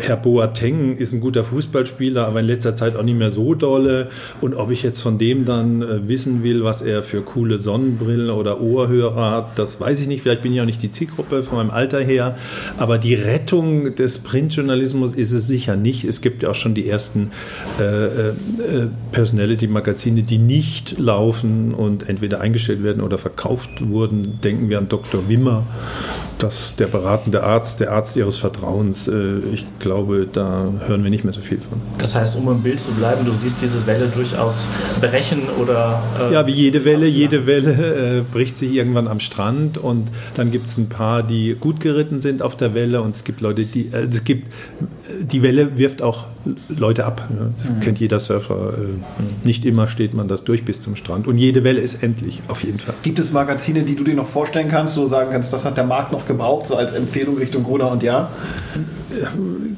Herr 0.00 0.16
Boateng 0.16 0.96
ist 0.96 1.12
ein 1.12 1.20
guter 1.20 1.44
Fußballspieler, 1.44 2.26
aber 2.26 2.40
in 2.40 2.46
letzter 2.46 2.74
Zeit 2.74 2.96
auch 2.96 3.04
nicht 3.04 3.18
mehr 3.18 3.30
so 3.30 3.54
dolle. 3.54 4.08
Und 4.40 4.54
ob 4.54 4.72
ich 4.72 4.82
jetzt 4.82 5.00
von 5.00 5.16
dem 5.16 5.44
dann 5.44 6.08
wissen 6.08 6.42
will, 6.42 6.64
was 6.64 6.82
er 6.82 7.04
für 7.04 7.22
coole 7.22 7.58
Sonnenbrillen 7.58 8.30
oder 8.30 8.60
Ohrhörer 8.60 9.27
hat, 9.30 9.58
das 9.58 9.80
weiß 9.80 10.00
ich 10.00 10.06
nicht. 10.06 10.22
Vielleicht 10.22 10.42
bin 10.42 10.52
ich 10.52 10.60
auch 10.60 10.66
nicht 10.66 10.82
die 10.82 10.90
Zielgruppe 10.90 11.42
von 11.42 11.58
meinem 11.58 11.70
Alter 11.70 12.00
her. 12.00 12.36
Aber 12.78 12.98
die 12.98 13.14
Rettung 13.14 13.94
des 13.94 14.18
Printjournalismus 14.18 15.14
ist 15.14 15.32
es 15.32 15.46
sicher 15.46 15.76
nicht. 15.76 16.04
Es 16.04 16.20
gibt 16.20 16.42
ja 16.42 16.50
auch 16.50 16.54
schon 16.54 16.74
die 16.74 16.88
ersten 16.88 17.30
äh, 17.80 17.82
äh, 17.84 18.32
Personality-Magazine, 19.12 20.22
die 20.22 20.38
nicht 20.38 20.98
laufen 20.98 21.74
und 21.74 22.08
entweder 22.08 22.40
eingestellt 22.40 22.82
werden 22.82 23.02
oder 23.02 23.18
verkauft 23.18 23.88
wurden. 23.88 24.40
Denken 24.42 24.68
wir 24.68 24.78
an 24.78 24.88
Dr. 24.88 25.28
Wimmer, 25.28 25.64
das 26.38 26.76
der 26.76 26.86
beratende 26.86 27.42
Arzt 27.42 27.58
Arzt, 27.58 27.80
der 27.80 27.92
Arzt 27.92 28.16
ihres 28.16 28.38
Vertrauens. 28.38 29.08
Äh, 29.08 29.38
ich 29.52 29.66
glaube, 29.78 30.28
da 30.30 30.72
hören 30.86 31.02
wir 31.02 31.10
nicht 31.10 31.24
mehr 31.24 31.32
so 31.32 31.40
viel 31.40 31.58
von. 31.60 31.80
Das 31.98 32.14
heißt, 32.14 32.36
um 32.36 32.48
im 32.48 32.62
Bild 32.62 32.80
zu 32.80 32.92
bleiben, 32.92 33.24
du 33.24 33.32
siehst 33.32 33.60
diese 33.60 33.86
Welle 33.86 34.06
durchaus 34.06 34.68
brechen 35.00 35.42
oder. 35.60 36.02
Äh, 36.20 36.32
ja, 36.32 36.46
wie 36.46 36.52
jede 36.52 36.84
Welle. 36.84 37.06
Jede 37.06 37.46
Welle 37.46 38.18
äh, 38.18 38.22
bricht 38.32 38.56
sich 38.56 38.72
irgendwann 38.72 39.08
am 39.08 39.17
Strand 39.20 39.78
und 39.78 40.10
dann 40.34 40.50
gibt 40.50 40.66
es 40.66 40.76
ein 40.78 40.88
paar, 40.88 41.22
die 41.22 41.56
gut 41.58 41.80
geritten 41.80 42.20
sind 42.20 42.42
auf 42.42 42.56
der 42.56 42.74
Welle 42.74 43.02
und 43.02 43.10
es 43.10 43.24
gibt 43.24 43.40
Leute, 43.40 43.66
die. 43.66 43.86
Äh, 43.88 44.06
es 44.06 44.24
gibt. 44.24 44.48
Die 45.22 45.42
Welle 45.42 45.78
wirft 45.78 46.02
auch 46.02 46.26
Leute 46.68 47.04
ab. 47.04 47.28
Ja. 47.30 47.50
Das 47.56 47.70
mhm. 47.70 47.80
kennt 47.80 48.00
jeder 48.00 48.20
Surfer. 48.20 48.74
Äh. 48.74 49.46
Nicht 49.46 49.64
immer 49.64 49.86
steht 49.86 50.14
man 50.14 50.28
das 50.28 50.44
durch 50.44 50.64
bis 50.64 50.80
zum 50.80 50.96
Strand. 50.96 51.26
Und 51.26 51.38
jede 51.38 51.64
Welle 51.64 51.80
ist 51.80 52.02
endlich, 52.02 52.42
auf 52.48 52.62
jeden 52.62 52.78
Fall. 52.78 52.94
Gibt 53.02 53.18
es 53.18 53.32
Magazine, 53.32 53.82
die 53.82 53.96
du 53.96 54.04
dir 54.04 54.14
noch 54.14 54.26
vorstellen 54.26 54.68
kannst, 54.68 54.96
wo 54.96 55.02
du 55.02 55.06
sagen 55.06 55.30
kannst, 55.30 55.52
das 55.52 55.64
hat 55.64 55.76
der 55.76 55.84
Markt 55.84 56.12
noch 56.12 56.26
gebraucht, 56.26 56.66
so 56.66 56.76
als 56.76 56.92
Empfehlung 56.92 57.38
Richtung 57.38 57.64
Gruner 57.64 57.90
und 57.90 58.02
Ja? 58.02 58.30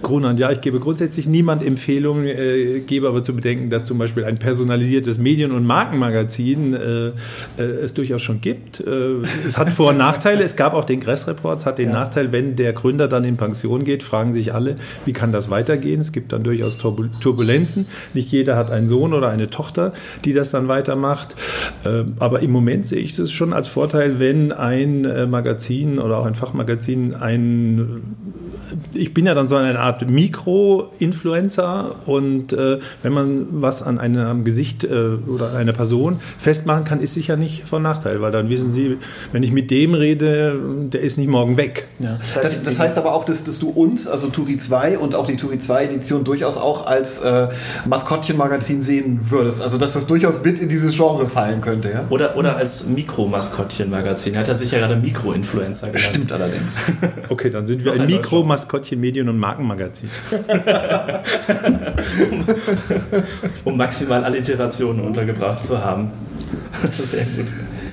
Gruner 0.02 0.30
und 0.30 0.38
Ja, 0.38 0.50
ich 0.50 0.60
gebe 0.60 0.80
grundsätzlich 0.80 1.28
niemand 1.28 1.62
Empfehlungen, 1.62 2.26
äh, 2.26 2.80
gebe 2.80 3.08
aber 3.08 3.22
zu 3.22 3.34
bedenken, 3.34 3.70
dass 3.70 3.84
zum 3.84 3.98
Beispiel 3.98 4.24
ein 4.24 4.38
personalisiertes 4.38 5.18
Medien- 5.18 5.52
und 5.52 5.64
Markenmagazin 5.66 6.74
äh, 6.74 7.06
äh, 7.08 7.12
es 7.58 7.94
durchaus 7.94 8.22
schon 8.22 8.40
gibt. 8.40 8.80
Äh, 8.80 9.26
es 9.46 9.56
hat 9.56 9.70
Vor- 9.70 9.90
und 9.90 9.98
Nachteile. 9.98 10.42
Es 10.42 10.56
gab 10.56 10.74
auch 10.74 10.84
den 10.84 11.00
Gress-Report, 11.00 11.60
es 11.60 11.66
hat 11.66 11.78
den 11.78 11.90
ja. 11.90 11.94
Nachteil, 11.94 12.32
wenn 12.32 12.56
der 12.56 12.72
Gründer 12.72 13.08
dann 13.08 13.24
in 13.24 13.36
Pension 13.36 13.84
geht, 13.84 14.02
fragen 14.02 14.32
sich 14.32 14.52
alle, 14.52 14.76
wie 15.04 15.12
kann 15.20 15.33
das 15.33 15.50
weitergehen? 15.50 16.00
Es 16.00 16.12
gibt 16.12 16.33
dann 16.33 16.42
durchaus 16.42 16.78
Turbulenzen. 16.78 17.85
Nicht 18.14 18.33
jeder 18.33 18.56
hat 18.56 18.70
einen 18.70 18.88
Sohn 18.88 19.12
oder 19.12 19.28
eine 19.28 19.50
Tochter, 19.50 19.92
die 20.24 20.33
das 20.33 20.50
dann 20.50 20.66
weitermacht. 20.66 21.37
Äh, 21.85 22.04
aber 22.18 22.40
im 22.40 22.50
Moment 22.50 22.87
sehe 22.87 23.00
ich 23.00 23.14
das 23.14 23.30
schon 23.30 23.52
als 23.52 23.68
Vorteil, 23.68 24.18
wenn 24.18 24.50
ein 24.50 25.04
äh, 25.04 25.26
Magazin 25.26 25.98
oder 25.98 26.16
auch 26.16 26.24
ein 26.24 26.35
Fachmagazin 26.35 27.14
ein 27.14 28.00
ich 28.94 29.14
bin 29.14 29.26
ja 29.26 29.35
dann 29.35 29.48
so 29.48 29.56
eine 29.56 29.78
Art 29.78 30.09
Mikro-Influencer 30.09 31.96
und 32.06 32.52
äh, 32.52 32.78
wenn 33.02 33.12
man 33.12 33.46
was 33.50 33.83
an 33.83 33.98
einem 33.98 34.44
Gesicht 34.44 34.85
äh, 34.85 35.16
oder 35.26 35.54
einer 35.54 35.72
Person 35.72 36.18
festmachen 36.38 36.85
kann, 36.85 37.00
ist 37.00 37.14
sicher 37.14 37.37
nicht 37.37 37.68
von 37.68 37.83
Nachteil, 37.83 38.20
weil 38.20 38.30
dann 38.30 38.48
wissen 38.48 38.70
sie, 38.72 38.98
wenn 39.33 39.42
ich 39.42 39.52
mit 39.52 39.70
dem 39.70 39.94
rede, 39.94 40.59
der 40.92 41.00
ist 41.00 41.18
nicht 41.18 41.28
morgen 41.28 41.56
weg. 41.56 41.88
Ja. 41.98 42.18
Das, 42.40 42.62
das, 42.62 42.78
heißt 42.78 42.98
aber 42.98 43.12
auch, 43.12 43.24
dass, 43.24 43.44
dass, 43.44 43.59
du 43.59 43.70
uns, 43.70 44.06
also 44.06 44.28
Turi 44.28 44.56
2 44.56 44.98
und 44.98 45.09
auch 45.14 45.26
die 45.26 45.36
Turi 45.36 45.58
2 45.58 45.84
Edition 45.84 46.24
durchaus 46.24 46.56
auch 46.56 46.86
als 46.86 47.20
äh, 47.20 47.48
Maskottchenmagazin 47.86 48.82
sehen 48.82 49.20
würdest. 49.30 49.62
Also 49.62 49.78
dass 49.78 49.94
das 49.94 50.06
durchaus 50.06 50.42
mit 50.44 50.58
in 50.58 50.68
dieses 50.68 50.96
Genre 50.96 51.28
fallen 51.28 51.60
könnte. 51.60 51.90
Ja? 51.90 52.06
Oder, 52.10 52.36
oder 52.36 52.56
als 52.56 52.86
Mikro-Maskottchen-Magazin. 52.86 54.36
Hat 54.36 54.48
er 54.48 54.54
sich 54.54 54.70
ja 54.70 54.78
gerade 54.78 54.96
Mikro-Influencer 54.96 55.88
genannt. 55.88 56.14
Stimmt 56.14 56.32
allerdings. 56.32 56.82
okay, 57.28 57.50
dann 57.50 57.66
sind 57.66 57.84
wir 57.84 57.92
ein 57.92 58.06
Mikro-Maskottchen 58.06 59.00
Medien- 59.00 59.28
und 59.28 59.38
Markenmagazin. 59.38 60.10
um 63.64 63.76
maximal 63.76 64.24
Alliterationen 64.24 65.04
untergebracht 65.04 65.64
zu 65.64 65.82
haben. 65.82 66.10
Sehr 66.92 67.24
gut. 67.24 67.46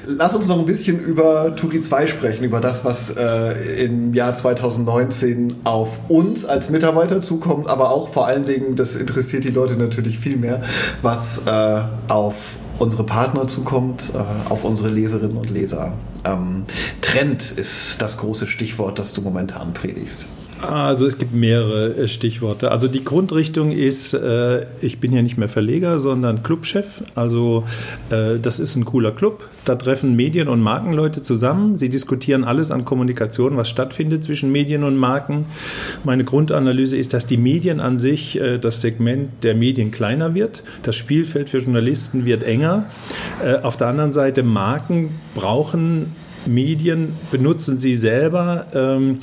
Lass 0.10 0.34
uns 0.34 0.48
noch 0.48 0.58
ein 0.58 0.65
bisschen 0.65 1.02
über 1.02 1.54
Turi 1.58 1.82
2 1.82 2.08
sprechen, 2.08 2.46
über 2.46 2.62
das, 2.62 2.86
was 2.86 3.10
äh, 3.17 3.84
im 3.84 4.13
Jahr 4.13 4.34
2019 4.34 5.58
auf 5.65 6.00
uns 6.08 6.46
als 6.46 6.70
Mitarbeiter 6.70 7.22
zukommt, 7.22 7.70
aber 7.70 7.91
auch 7.91 8.13
vor 8.13 8.26
allen 8.26 8.46
Dingen, 8.46 8.78
das 8.78 8.96
interessiert 8.96 9.43
die 9.43 9.50
Leute 9.50 9.76
natürlich 9.76 10.17
viel 10.17 10.38
mehr, 10.38 10.62
was 11.02 11.46
äh, 11.46 11.82
auf 12.08 12.36
unsere 12.80 13.04
Partner 13.04 13.50
zukommt, 13.50 14.13
äh, 14.15 14.50
auf 14.50 14.63
unsere 14.63 14.88
Leserinnen 14.88 15.36
und 15.36 15.50
Leser. 15.50 15.91
Ähm, 16.24 16.63
Trend 17.02 17.52
ist 17.52 18.02
das 18.02 18.17
große 18.17 18.48
Stichwort, 18.48 19.00
das 19.00 19.12
du 19.12 19.22
momentan 19.22 19.74
predigst. 19.74 20.30
Also 20.62 21.06
es 21.06 21.20
gibt 21.20 21.34
mehrere 21.34 21.96
äh, 21.96 22.08
Stichworte. 22.08 22.72
Also 22.72 22.88
die 22.88 23.04
Grundrichtung 23.04 23.72
ist, 23.72 24.13
äh, 24.13 24.65
ich 24.82 25.00
bin 25.00 25.13
ja 25.13 25.22
nicht 25.22 25.38
mehr 25.38 25.50
Verleger, 25.50 26.00
sondern 26.00 26.41
Clubchef. 26.41 27.04
Also 27.13 27.63
äh, 28.10 28.39
das 28.41 28.60
ist 28.60 28.76
ein 28.76 28.86
cooler 28.86 29.12
Club. 29.12 29.48
Da 29.65 29.76
treffen 29.76 30.15
Medien- 30.15 30.48
und 30.48 30.62
Markenleute 30.62 31.22
zusammen. 31.22 31.78
Sie 31.78 31.89
diskutieren 31.89 32.43
alles 32.43 32.72
an 32.72 32.86
Kommunikation, 32.86 33.56
was 33.56 33.70
stattfindet 33.70 34.24
zwischen 34.24 34.52
Medien 34.52 34.84
und 34.84 34.98
Marken. 34.98 35.46
Meine 36.04 36.24
Grundanalyse 36.24 36.98
ist, 36.98 37.13
dass 37.13 37.28
die 37.28 37.38
Medien 37.38 37.80
an 37.80 38.00
sich, 38.00 38.39
das 38.62 38.82
Segment 38.82 39.43
der 39.43 39.56
Medien 39.56 39.91
kleiner 39.91 40.34
wird. 40.34 40.63
Das 40.84 40.96
Spielfeld 40.96 41.50
für 41.50 41.58
Journalisten 41.58 42.26
wird 42.26 42.43
enger. 42.43 42.86
Auf 43.63 43.76
der 43.78 43.88
anderen 43.88 44.12
Seite, 44.12 44.43
Marken 44.43 45.10
brauchen 45.36 46.15
Medien, 46.48 47.13
benutzen 47.32 47.78
sie 47.78 47.96
selber. 47.96 48.67
Ähm, 48.74 49.20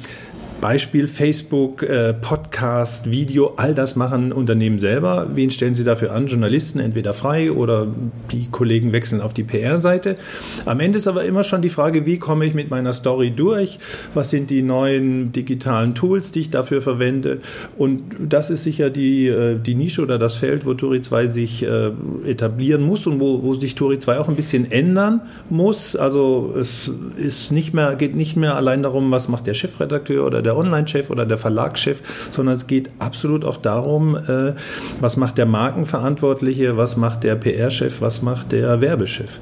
Beispiel 0.60 1.06
Facebook, 1.06 1.82
äh, 1.82 2.14
Podcast, 2.14 3.10
Video, 3.10 3.54
all 3.56 3.74
das 3.74 3.96
machen 3.96 4.32
Unternehmen 4.32 4.78
selber. 4.78 5.28
Wen 5.34 5.50
stellen 5.50 5.74
sie 5.74 5.84
dafür 5.84 6.12
an? 6.12 6.26
Journalisten, 6.26 6.78
entweder 6.80 7.12
frei 7.12 7.52
oder 7.52 7.86
die 8.32 8.48
Kollegen 8.50 8.92
wechseln 8.92 9.20
auf 9.20 9.34
die 9.34 9.42
PR-Seite. 9.42 10.16
Am 10.64 10.80
Ende 10.80 10.98
ist 10.98 11.06
aber 11.06 11.24
immer 11.24 11.42
schon 11.42 11.62
die 11.62 11.68
Frage, 11.68 12.06
wie 12.06 12.18
komme 12.18 12.46
ich 12.46 12.54
mit 12.54 12.70
meiner 12.70 12.92
Story 12.92 13.30
durch? 13.30 13.78
Was 14.14 14.30
sind 14.30 14.50
die 14.50 14.62
neuen 14.62 15.32
digitalen 15.32 15.94
Tools, 15.94 16.32
die 16.32 16.40
ich 16.40 16.50
dafür 16.50 16.80
verwende? 16.80 17.40
Und 17.76 18.02
das 18.18 18.50
ist 18.50 18.64
sicher 18.64 18.90
die, 18.90 19.28
äh, 19.28 19.58
die 19.58 19.74
Nische 19.74 20.02
oder 20.02 20.18
das 20.18 20.36
Feld, 20.36 20.66
wo 20.66 20.74
Turi 20.74 21.00
2 21.00 21.26
sich 21.26 21.62
äh, 21.62 21.90
etablieren 22.26 22.82
muss 22.82 23.06
und 23.06 23.20
wo, 23.20 23.42
wo 23.42 23.52
sich 23.54 23.74
Turi 23.74 23.98
2 23.98 24.18
auch 24.18 24.28
ein 24.28 24.36
bisschen 24.36 24.70
ändern 24.70 25.20
muss. 25.50 25.96
Also 25.96 26.54
es 26.58 26.92
ist 27.16 27.52
nicht 27.52 27.74
mehr, 27.74 27.96
geht 27.96 28.14
nicht 28.14 28.36
mehr 28.36 28.56
allein 28.56 28.82
darum, 28.82 29.10
was 29.10 29.28
macht 29.28 29.46
der 29.46 29.54
Chefredakteur 29.54 30.24
oder 30.24 30.42
der 30.44 30.56
Online-Chef 30.56 31.10
oder 31.10 31.26
der 31.26 31.38
Verlagschef, 31.38 32.02
sondern 32.30 32.54
es 32.54 32.66
geht 32.66 32.90
absolut 33.00 33.44
auch 33.44 33.56
darum, 33.56 34.16
äh, 34.16 34.54
was 35.00 35.16
macht 35.16 35.38
der 35.38 35.46
Markenverantwortliche, 35.46 36.76
was 36.76 36.96
macht 36.96 37.24
der 37.24 37.34
PR-Chef, 37.34 38.00
was 38.00 38.22
macht 38.22 38.52
der 38.52 38.80
Werbechef. 38.80 39.40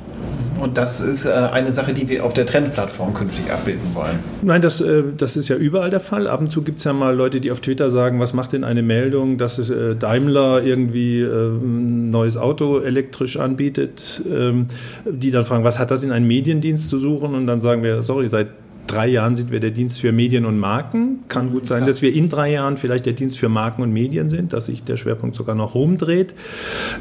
Und 0.60 0.78
das 0.78 1.00
ist 1.00 1.26
äh, 1.26 1.30
eine 1.30 1.72
Sache, 1.72 1.92
die 1.92 2.08
wir 2.08 2.24
auf 2.24 2.34
der 2.34 2.46
Trendplattform 2.46 3.14
künftig 3.14 3.50
abbilden 3.50 3.94
wollen. 3.94 4.18
Nein, 4.42 4.62
das, 4.62 4.80
äh, 4.80 5.02
das 5.16 5.36
ist 5.36 5.48
ja 5.48 5.56
überall 5.56 5.90
der 5.90 5.98
Fall. 5.98 6.28
Ab 6.28 6.40
und 6.40 6.52
zu 6.52 6.62
gibt 6.62 6.78
es 6.78 6.84
ja 6.84 6.92
mal 6.92 7.16
Leute, 7.16 7.40
die 7.40 7.50
auf 7.50 7.58
Twitter 7.58 7.90
sagen, 7.90 8.20
was 8.20 8.32
macht 8.32 8.52
denn 8.52 8.62
eine 8.62 8.82
Meldung, 8.82 9.38
dass 9.38 9.58
äh, 9.58 9.96
Daimler 9.96 10.62
irgendwie 10.62 11.22
ein 11.22 12.10
neues 12.10 12.36
Auto 12.36 12.78
elektrisch 12.78 13.38
anbietet, 13.38 14.22
ähm, 14.30 14.66
die 15.04 15.32
dann 15.32 15.44
fragen, 15.44 15.64
was 15.64 15.80
hat 15.80 15.90
das 15.90 16.04
in 16.04 16.12
einem 16.12 16.28
Mediendienst 16.28 16.88
zu 16.88 16.98
suchen? 16.98 17.34
Und 17.34 17.48
dann 17.48 17.60
sagen 17.60 17.82
wir, 17.82 18.02
sorry, 18.02 18.28
seit 18.28 18.48
drei 18.86 19.08
Jahren 19.08 19.36
sind 19.36 19.50
wir 19.50 19.60
der 19.60 19.70
Dienst 19.70 20.00
für 20.00 20.12
Medien 20.12 20.44
und 20.44 20.58
Marken. 20.58 21.24
Kann 21.28 21.50
gut 21.50 21.66
sein, 21.66 21.78
Klar. 21.78 21.88
dass 21.88 22.02
wir 22.02 22.12
in 22.12 22.28
drei 22.28 22.52
Jahren 22.52 22.76
vielleicht 22.76 23.06
der 23.06 23.12
Dienst 23.12 23.38
für 23.38 23.48
Marken 23.48 23.82
und 23.82 23.92
Medien 23.92 24.30
sind, 24.30 24.52
dass 24.52 24.66
sich 24.66 24.84
der 24.84 24.96
Schwerpunkt 24.96 25.36
sogar 25.36 25.54
noch 25.54 25.74
rumdreht. 25.74 26.34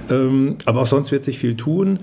Ähm, 0.09 0.57
aber 0.65 0.81
auch 0.81 0.85
sonst 0.87 1.11
wird 1.11 1.23
sich 1.23 1.39
viel 1.39 1.55
tun. 1.55 1.99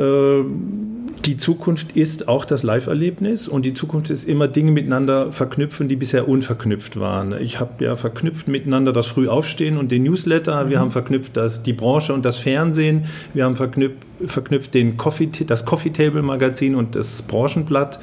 Ähm, 0.00 0.83
die 1.26 1.38
Zukunft 1.38 1.92
ist 1.92 2.28
auch 2.28 2.44
das 2.44 2.62
Live-Erlebnis 2.62 3.48
und 3.48 3.64
die 3.64 3.72
Zukunft 3.72 4.10
ist 4.10 4.24
immer 4.24 4.46
Dinge 4.46 4.72
miteinander 4.72 5.32
verknüpfen, 5.32 5.88
die 5.88 5.96
bisher 5.96 6.28
unverknüpft 6.28 7.00
waren. 7.00 7.34
Ich 7.40 7.60
habe 7.60 7.84
ja 7.84 7.96
verknüpft 7.96 8.46
miteinander 8.46 8.92
das 8.92 9.06
Frühaufstehen 9.06 9.78
und 9.78 9.90
den 9.90 10.02
Newsletter. 10.02 10.68
Wir 10.68 10.76
mhm. 10.76 10.80
haben 10.82 10.90
verknüpft 10.90 11.36
das, 11.36 11.62
die 11.62 11.72
Branche 11.72 12.12
und 12.12 12.24
das 12.24 12.36
Fernsehen. 12.36 13.06
Wir 13.32 13.44
haben 13.44 13.56
verknüpft 13.56 13.96
verknüpft 14.26 14.74
den 14.74 14.96
Coffee, 14.96 15.28
das 15.46 15.64
Coffee 15.66 15.90
Table 15.90 16.22
Magazin 16.22 16.76
und 16.76 16.94
das 16.94 17.22
Branchenblatt. 17.22 17.98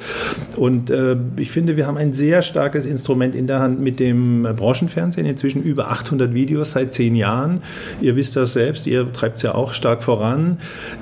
Und 0.56 0.90
äh, 0.90 1.16
ich 1.38 1.50
finde, 1.50 1.76
wir 1.76 1.86
haben 1.86 1.96
ein 1.96 2.12
sehr 2.12 2.42
starkes 2.42 2.84
Instrument 2.84 3.34
in 3.34 3.46
der 3.46 3.60
Hand 3.60 3.80
mit 3.80 3.98
dem 3.98 4.42
Branchenfernsehen. 4.42 5.26
Inzwischen 5.26 5.62
über 5.62 5.90
800 5.90 6.34
Videos 6.34 6.72
seit 6.72 6.92
zehn 6.92 7.16
Jahren. 7.16 7.62
Ihr 8.00 8.14
wisst 8.14 8.36
das 8.36 8.52
selbst, 8.52 8.86
ihr 8.86 9.10
treibt 9.12 9.38
es 9.38 9.42
ja 9.42 9.54
auch 9.54 9.72
stark 9.72 10.02
voran. 10.02 10.58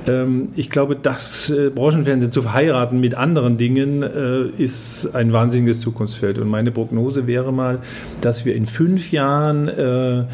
Ähm, 0.06 0.50
ich 0.54 0.70
glaube, 0.70 0.96
das 0.96 1.50
äh, 1.50 1.70
Branchenfernsehen 1.70 2.09
zu 2.30 2.42
verheiraten 2.42 3.00
mit 3.00 3.14
anderen 3.14 3.56
Dingen 3.56 4.02
äh, 4.02 4.48
ist 4.58 5.14
ein 5.14 5.32
wahnsinniges 5.32 5.80
Zukunftsfeld. 5.80 6.38
Und 6.38 6.48
meine 6.48 6.70
Prognose 6.72 7.26
wäre 7.26 7.52
mal, 7.52 7.78
dass 8.20 8.44
wir 8.44 8.54
in 8.54 8.66
fünf 8.66 9.12
Jahren 9.12 9.68
äh, 9.68 10.24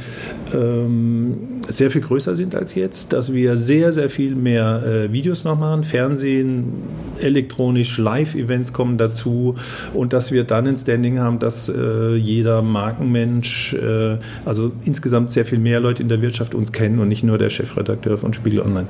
ähm, 0.54 1.55
sehr 1.68 1.90
viel 1.90 2.00
größer 2.00 2.36
sind 2.36 2.54
als 2.54 2.74
jetzt, 2.74 3.12
dass 3.12 3.32
wir 3.32 3.56
sehr, 3.56 3.92
sehr 3.92 4.08
viel 4.08 4.34
mehr 4.34 4.82
äh, 4.84 5.12
Videos 5.12 5.44
noch 5.44 5.58
machen, 5.58 5.84
Fernsehen, 5.84 6.72
elektronisch, 7.20 7.98
Live-Events 7.98 8.72
kommen 8.72 8.98
dazu 8.98 9.54
und 9.94 10.12
dass 10.12 10.32
wir 10.32 10.44
dann 10.44 10.66
ein 10.66 10.76
Standing 10.76 11.18
haben, 11.20 11.38
dass 11.38 11.68
äh, 11.68 12.14
jeder 12.14 12.62
Markenmensch, 12.62 13.74
äh, 13.74 14.18
also 14.44 14.72
insgesamt 14.84 15.30
sehr 15.30 15.44
viel 15.44 15.58
mehr 15.58 15.80
Leute 15.80 16.02
in 16.02 16.08
der 16.08 16.22
Wirtschaft 16.22 16.54
uns 16.54 16.72
kennen 16.72 16.98
und 16.98 17.08
nicht 17.08 17.24
nur 17.24 17.38
der 17.38 17.50
Chefredakteur 17.50 18.16
von 18.16 18.32
Spiegel 18.32 18.60
Online. 18.60 18.86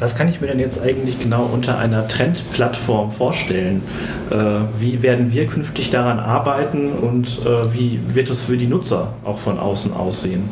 Was 0.00 0.16
kann 0.16 0.28
ich 0.28 0.40
mir 0.40 0.48
denn 0.48 0.60
jetzt 0.60 0.80
eigentlich 0.80 1.20
genau 1.20 1.48
unter 1.52 1.78
einer 1.78 2.08
Trendplattform 2.08 3.12
vorstellen? 3.12 3.82
Äh, 4.30 4.36
wie 4.78 5.02
werden 5.02 5.32
wir 5.32 5.46
künftig 5.46 5.90
daran 5.90 6.18
arbeiten 6.18 6.92
und 6.92 7.40
äh, 7.44 7.72
wie 7.72 8.00
wird 8.12 8.30
es 8.30 8.42
für 8.42 8.56
die 8.56 8.66
Nutzer 8.66 9.14
auch 9.24 9.38
von 9.38 9.58
außen 9.58 9.92
aussehen? 9.92 10.48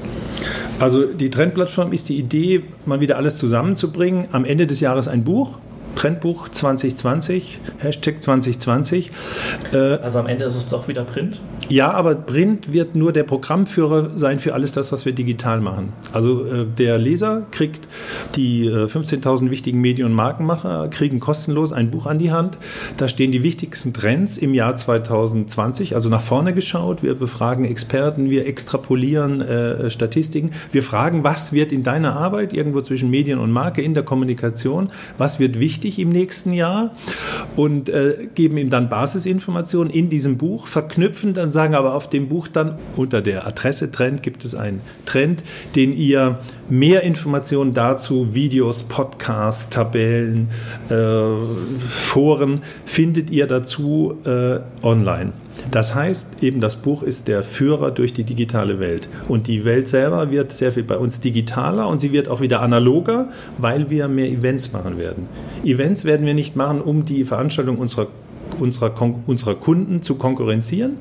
Also 0.82 1.04
die 1.04 1.30
Trendplattform 1.30 1.92
ist 1.92 2.08
die 2.08 2.18
Idee, 2.18 2.64
mal 2.86 2.98
wieder 2.98 3.16
alles 3.16 3.36
zusammenzubringen. 3.36 4.26
Am 4.32 4.44
Ende 4.44 4.66
des 4.66 4.80
Jahres 4.80 5.06
ein 5.06 5.22
Buch, 5.22 5.58
Trendbuch 5.94 6.48
2020, 6.48 7.60
Hashtag 7.78 8.22
2020. 8.22 9.10
Äh, 9.72 9.76
also 9.76 10.18
am 10.18 10.26
Ende 10.26 10.44
ist 10.44 10.56
es 10.56 10.68
doch 10.68 10.88
wieder 10.88 11.04
Print? 11.04 11.40
Ja, 11.68 11.92
aber 11.92 12.14
Print 12.14 12.72
wird 12.72 12.96
nur 12.96 13.12
der 13.12 13.22
Programmführer 13.22 14.10
sein 14.16 14.38
für 14.38 14.54
alles 14.54 14.72
das, 14.72 14.92
was 14.92 15.06
wir 15.06 15.12
digital 15.12 15.60
machen. 15.60 15.92
Also 16.12 16.44
äh, 16.44 16.66
der 16.66 16.98
Leser 16.98 17.46
kriegt 17.50 17.88
die 18.34 18.66
äh, 18.66 18.86
15.000 18.86 19.50
wichtigen 19.50 19.80
Medien- 19.80 20.06
und 20.06 20.12
Markenmacher, 20.12 20.88
kriegen 20.88 21.20
kostenlos 21.20 21.72
ein 21.72 21.90
Buch 21.90 22.06
an 22.06 22.18
die 22.18 22.32
Hand. 22.32 22.58
Da 22.96 23.08
stehen 23.08 23.32
die 23.32 23.42
wichtigsten 23.42 23.92
Trends 23.92 24.38
im 24.38 24.54
Jahr 24.54 24.76
2020, 24.76 25.94
also 25.94 26.08
nach 26.08 26.20
vorne 26.20 26.52
geschaut. 26.52 27.02
Wir 27.02 27.14
befragen 27.14 27.64
Experten, 27.64 28.28
wir 28.28 28.46
extrapolieren 28.46 29.40
äh, 29.40 29.90
Statistiken. 29.90 30.50
Wir 30.72 30.82
fragen, 30.82 31.24
was 31.24 31.52
wird 31.52 31.72
in 31.72 31.82
deiner 31.82 32.16
Arbeit 32.16 32.52
irgendwo 32.52 32.80
zwischen 32.80 33.10
Medien 33.10 33.38
und 33.38 33.50
Marke 33.50 33.82
in 33.82 33.94
der 33.94 34.02
Kommunikation, 34.02 34.90
was 35.16 35.38
wird 35.38 35.58
wichtig 35.58 35.81
wichtig 35.82 35.98
im 35.98 36.10
nächsten 36.10 36.52
Jahr 36.52 36.94
und 37.56 37.88
äh, 37.88 38.28
geben 38.34 38.56
ihm 38.56 38.70
dann 38.70 38.88
Basisinformationen 38.88 39.92
in 39.92 40.08
diesem 40.08 40.38
Buch, 40.38 40.68
verknüpfen 40.68 41.34
dann, 41.34 41.50
sagen 41.50 41.74
aber 41.74 41.94
auf 41.94 42.08
dem 42.08 42.28
Buch 42.28 42.46
dann 42.46 42.78
unter 42.96 43.20
der 43.20 43.46
Adresse 43.46 43.90
Trend 43.90 44.22
gibt 44.22 44.44
es 44.44 44.54
einen 44.54 44.80
Trend, 45.06 45.42
den 45.74 45.92
ihr 45.92 46.38
mehr 46.68 47.02
Informationen 47.02 47.74
dazu, 47.74 48.32
Videos, 48.32 48.84
Podcasts, 48.84 49.70
Tabellen, 49.70 50.48
äh, 50.88 50.94
Foren 51.88 52.60
findet 52.84 53.30
ihr 53.30 53.48
dazu 53.48 54.14
äh, 54.24 54.60
online. 54.84 55.32
Das 55.70 55.94
heißt, 55.94 56.42
eben 56.42 56.60
das 56.60 56.76
Buch 56.76 57.02
ist 57.02 57.28
der 57.28 57.42
Führer 57.42 57.90
durch 57.90 58.12
die 58.12 58.24
digitale 58.24 58.80
Welt. 58.80 59.08
Und 59.28 59.46
die 59.46 59.64
Welt 59.64 59.88
selber 59.88 60.30
wird 60.30 60.52
sehr 60.52 60.72
viel 60.72 60.82
bei 60.82 60.96
uns 60.96 61.20
digitaler 61.20 61.88
und 61.88 62.00
sie 62.00 62.12
wird 62.12 62.28
auch 62.28 62.40
wieder 62.40 62.60
analoger, 62.60 63.28
weil 63.58 63.90
wir 63.90 64.08
mehr 64.08 64.28
Events 64.28 64.72
machen 64.72 64.98
werden. 64.98 65.28
Events 65.64 66.04
werden 66.04 66.26
wir 66.26 66.34
nicht 66.34 66.56
machen, 66.56 66.80
um 66.80 67.04
die 67.04 67.24
Veranstaltung 67.24 67.78
unserer 67.78 68.08
unserer, 68.58 68.92
unserer 69.26 69.54
Kunden 69.54 70.02
zu 70.02 70.16
konkurrenzieren, 70.16 70.98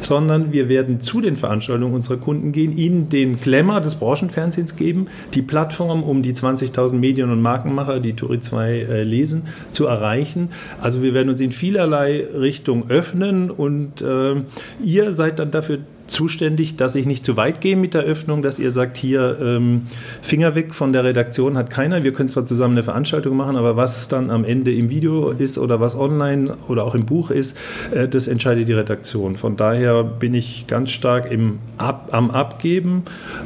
sondern 0.00 0.52
wir 0.52 0.68
werden 0.68 1.00
zu 1.00 1.20
den 1.20 1.36
Veranstaltungen 1.36 1.94
unserer 1.94 2.16
Kunden 2.16 2.52
gehen, 2.52 2.76
ihnen 2.76 3.08
den 3.08 3.40
Glamour 3.40 3.80
des 3.80 3.96
Branchenfernsehens 3.96 4.76
geben, 4.76 5.06
die 5.34 5.42
Plattform, 5.42 6.02
um 6.02 6.22
die 6.22 6.32
20.000 6.32 6.96
Medien- 6.96 7.30
und 7.30 7.42
Markenmacher, 7.42 8.00
die 8.00 8.14
Turi 8.14 8.40
2 8.40 8.70
äh, 8.70 9.02
lesen, 9.02 9.42
zu 9.72 9.86
erreichen. 9.86 10.50
Also 10.80 11.02
wir 11.02 11.14
werden 11.14 11.28
uns 11.28 11.40
in 11.40 11.50
vielerlei 11.50 12.26
Richtungen 12.34 12.90
öffnen 12.90 13.50
und 13.50 14.02
äh, 14.02 14.34
ihr 14.82 15.12
seid 15.12 15.38
dann 15.38 15.50
dafür 15.50 15.78
zuständig, 16.08 16.76
dass 16.76 16.94
ich 16.94 17.06
nicht 17.06 17.24
zu 17.24 17.36
weit 17.36 17.60
gehe 17.60 17.76
mit 17.76 17.94
der 17.94 18.02
Öffnung, 18.02 18.42
dass 18.42 18.58
ihr 18.58 18.70
sagt, 18.70 18.96
hier 18.96 19.38
ähm, 19.40 19.82
Finger 20.22 20.54
weg 20.54 20.74
von 20.74 20.92
der 20.92 21.04
Redaktion 21.04 21.56
hat 21.56 21.70
keiner. 21.70 22.02
Wir 22.02 22.12
können 22.12 22.28
zwar 22.28 22.44
zusammen 22.44 22.74
eine 22.74 22.82
Veranstaltung 22.82 23.36
machen, 23.36 23.56
aber 23.56 23.76
was 23.76 24.08
dann 24.08 24.30
am 24.30 24.44
Ende 24.44 24.72
im 24.72 24.90
Video 24.90 25.30
ist 25.30 25.58
oder 25.58 25.80
was 25.80 25.96
online 25.96 26.56
oder 26.68 26.84
auch 26.84 26.94
im 26.94 27.06
Buch 27.06 27.30
ist, 27.30 27.56
äh, 27.92 28.08
das 28.08 28.28
entscheidet 28.28 28.68
die 28.68 28.72
Redaktion. 28.72 29.36
Von 29.36 29.56
daher 29.56 30.02
bin 30.02 30.34
ich 30.34 30.66
ganz 30.66 30.90
stark 30.90 31.30
im 31.30 31.58
Ab, 31.76 32.08
am 32.12 32.30
Abgeben. 32.30 33.04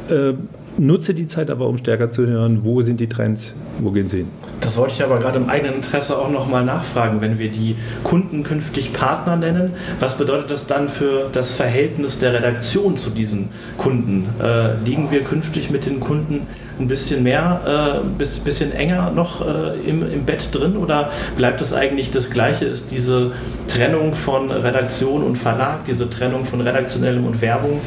Äh, 0.09 0.33
nutze 0.77 1.13
die 1.13 1.27
Zeit 1.27 1.49
aber, 1.49 1.67
um 1.67 1.77
stärker 1.77 2.09
zu 2.09 2.25
hören, 2.27 2.59
wo 2.63 2.81
sind 2.81 2.99
die 2.99 3.07
Trends, 3.07 3.53
wo 3.79 3.91
gehen 3.91 4.07
sie 4.07 4.17
hin. 4.17 4.27
Das 4.61 4.77
wollte 4.77 4.93
ich 4.93 5.03
aber 5.03 5.19
gerade 5.19 5.37
im 5.37 5.49
eigenen 5.49 5.75
Interesse 5.75 6.17
auch 6.17 6.29
nochmal 6.29 6.63
nachfragen. 6.63 7.21
Wenn 7.21 7.39
wir 7.39 7.49
die 7.49 7.75
Kunden 8.03 8.43
künftig 8.43 8.93
Partner 8.93 9.35
nennen, 9.35 9.73
was 9.99 10.17
bedeutet 10.17 10.51
das 10.51 10.67
dann 10.67 10.89
für 10.89 11.29
das 11.31 11.53
Verhältnis 11.53 12.19
der 12.19 12.33
Redaktion 12.33 12.97
zu 12.97 13.09
diesen 13.09 13.49
Kunden? 13.77 14.27
Äh, 14.41 14.77
liegen 14.85 15.11
wir 15.11 15.23
künftig 15.23 15.69
mit 15.69 15.85
den 15.85 15.99
Kunden 15.99 16.47
ein 16.79 16.87
bisschen 16.87 17.23
mehr, 17.23 18.01
ein 18.03 18.19
äh, 18.19 18.43
bisschen 18.43 18.71
enger 18.71 19.11
noch 19.11 19.45
äh, 19.45 19.77
im, 19.87 20.11
im 20.11 20.25
Bett 20.25 20.49
drin 20.51 20.75
oder 20.75 21.11
bleibt 21.35 21.61
es 21.61 21.73
eigentlich 21.73 22.09
das 22.09 22.31
Gleiche? 22.31 22.65
Ist 22.65 22.89
diese 22.89 23.33
Trennung 23.67 24.15
von 24.15 24.49
Redaktion 24.49 25.23
und 25.23 25.37
Verlag, 25.37 25.85
diese 25.85 26.09
Trennung 26.09 26.45
von 26.45 26.61
redaktionellem 26.61 27.25
und 27.25 27.41
Werbung? 27.41 27.79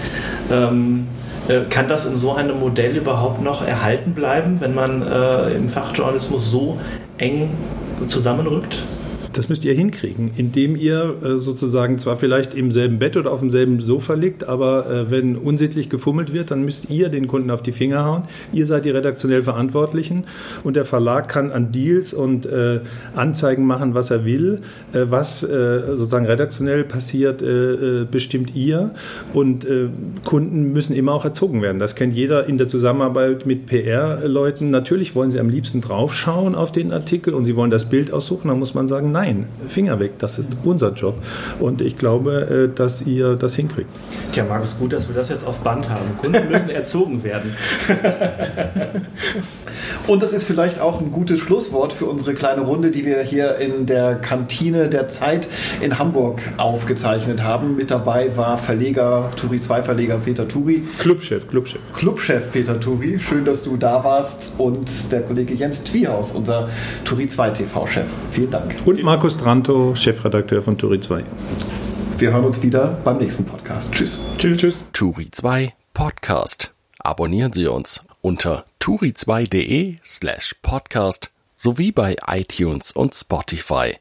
Ähm, 0.52 1.06
äh, 1.08 1.25
kann 1.70 1.88
das 1.88 2.06
in 2.06 2.16
so 2.16 2.32
einem 2.32 2.58
Modell 2.60 2.96
überhaupt 2.96 3.42
noch 3.42 3.66
erhalten 3.66 4.14
bleiben, 4.14 4.60
wenn 4.60 4.74
man 4.74 5.02
äh, 5.02 5.50
im 5.50 5.68
Fachjournalismus 5.68 6.50
so 6.50 6.78
eng 7.18 7.50
zusammenrückt? 8.08 8.82
Das 9.36 9.50
müsst 9.50 9.66
ihr 9.66 9.74
hinkriegen, 9.74 10.30
indem 10.38 10.76
ihr 10.76 11.14
äh, 11.22 11.34
sozusagen 11.34 11.98
zwar 11.98 12.16
vielleicht 12.16 12.54
im 12.54 12.72
selben 12.72 12.98
Bett 12.98 13.18
oder 13.18 13.30
auf 13.30 13.40
demselben 13.40 13.80
Sofa 13.80 14.14
liegt, 14.14 14.48
aber 14.48 14.86
äh, 14.90 15.10
wenn 15.10 15.36
unsittlich 15.36 15.90
gefummelt 15.90 16.32
wird, 16.32 16.50
dann 16.50 16.64
müsst 16.64 16.88
ihr 16.88 17.10
den 17.10 17.26
Kunden 17.26 17.50
auf 17.50 17.62
die 17.62 17.72
Finger 17.72 18.06
hauen. 18.06 18.22
Ihr 18.54 18.64
seid 18.64 18.86
die 18.86 18.90
redaktionell 18.90 19.42
Verantwortlichen 19.42 20.24
und 20.64 20.74
der 20.74 20.86
Verlag 20.86 21.28
kann 21.28 21.52
an 21.52 21.70
Deals 21.70 22.14
und 22.14 22.46
äh, 22.46 22.80
Anzeigen 23.14 23.66
machen, 23.66 23.92
was 23.92 24.10
er 24.10 24.24
will. 24.24 24.62
Äh, 24.94 25.06
was 25.10 25.42
äh, 25.42 25.80
sozusagen 25.88 26.26
redaktionell 26.26 26.84
passiert, 26.84 27.42
äh, 27.42 28.06
bestimmt 28.10 28.56
ihr. 28.56 28.92
Und 29.34 29.66
Kunden 30.24 30.72
müssen 30.72 30.94
immer 30.94 31.12
auch 31.12 31.24
erzogen 31.24 31.60
werden. 31.60 31.78
Das 31.78 31.94
kennt 31.94 32.14
jeder 32.14 32.46
in 32.46 32.58
der 32.58 32.66
Zusammenarbeit 32.66 33.44
mit 33.44 33.66
PR-Leuten. 33.66 34.70
Natürlich 34.70 35.14
wollen 35.14 35.30
sie 35.30 35.40
am 35.40 35.48
liebsten 35.48 35.80
draufschauen 35.80 36.54
auf 36.54 36.72
den 36.72 36.92
Artikel 36.92 37.34
und 37.34 37.44
sie 37.44 37.56
wollen 37.56 37.70
das 37.70 37.86
Bild 37.86 38.12
aussuchen. 38.12 38.48
Da 38.48 38.54
muss 38.54 38.74
man 38.74 38.88
sagen, 38.88 39.12
nein 39.12 39.25
Nein, 39.26 39.46
Finger 39.66 39.98
weg, 39.98 40.12
das 40.18 40.38
ist 40.38 40.56
unser 40.62 40.92
Job. 40.92 41.16
Und 41.58 41.82
ich 41.82 41.96
glaube, 41.96 42.68
äh, 42.70 42.74
dass 42.74 43.02
ihr 43.02 43.34
das 43.34 43.56
hinkriegt. 43.56 43.90
Tja, 44.32 44.44
Markus, 44.44 44.76
gut, 44.78 44.92
dass 44.92 45.08
wir 45.08 45.16
das 45.16 45.30
jetzt 45.30 45.44
auf 45.44 45.58
Band 45.58 45.90
haben. 45.90 46.16
Kunden 46.22 46.48
müssen 46.48 46.70
erzogen 46.74 47.24
werden. 47.24 47.56
Und 50.06 50.22
das 50.22 50.32
ist 50.32 50.44
vielleicht 50.44 50.80
auch 50.80 51.00
ein 51.00 51.10
gutes 51.10 51.40
Schlusswort 51.40 51.92
für 51.92 52.06
unsere 52.06 52.34
kleine 52.34 52.60
Runde, 52.60 52.92
die 52.92 53.04
wir 53.04 53.22
hier 53.22 53.56
in 53.56 53.86
der 53.86 54.14
Kantine 54.14 54.88
der 54.88 55.08
Zeit 55.08 55.48
in 55.80 55.98
Hamburg 55.98 56.40
aufgezeichnet 56.56 57.42
haben. 57.42 57.74
Mit 57.74 57.90
dabei 57.90 58.36
war 58.36 58.58
Verleger, 58.58 59.32
Turi 59.34 59.58
2 59.58 59.82
Verleger 59.82 60.18
Peter 60.18 60.46
Turi. 60.46 60.84
Clubchef, 60.98 61.48
Clubchef. 61.48 61.80
Clubchef 61.96 62.52
Peter 62.52 62.78
Turi. 62.78 63.18
Schön, 63.18 63.44
dass 63.44 63.64
du 63.64 63.76
da 63.76 64.04
warst. 64.04 64.52
Und 64.58 65.10
der 65.10 65.22
Kollege 65.22 65.54
Jens 65.54 65.82
Twiehaus, 65.82 66.32
unser 66.32 66.68
Turi 67.04 67.26
2 67.26 67.50
TV-Chef. 67.50 68.06
Vielen 68.30 68.50
Dank. 68.50 68.76
Und 68.84 69.02
Markus 69.02 69.15
Markus 69.16 69.38
Tranto, 69.38 69.94
Chefredakteur 69.94 70.60
von 70.60 70.76
Turi 70.76 71.00
2. 71.00 71.24
Wir 72.18 72.34
hören 72.34 72.44
uns 72.44 72.62
wieder 72.62 72.98
beim 73.02 73.16
nächsten 73.16 73.46
Podcast. 73.46 73.90
Tschüss. 73.94 74.20
Tschüss. 74.36 74.58
Tschüss. 74.58 74.84
Turi 74.92 75.30
2 75.30 75.72
Podcast. 75.94 76.74
Abonnieren 76.98 77.54
Sie 77.54 77.66
uns 77.66 78.04
unter 78.20 78.66
turi2.de 78.78 79.96
slash 80.04 80.54
podcast 80.60 81.30
sowie 81.54 81.92
bei 81.92 82.16
iTunes 82.28 82.92
und 82.92 83.14
Spotify. 83.14 83.96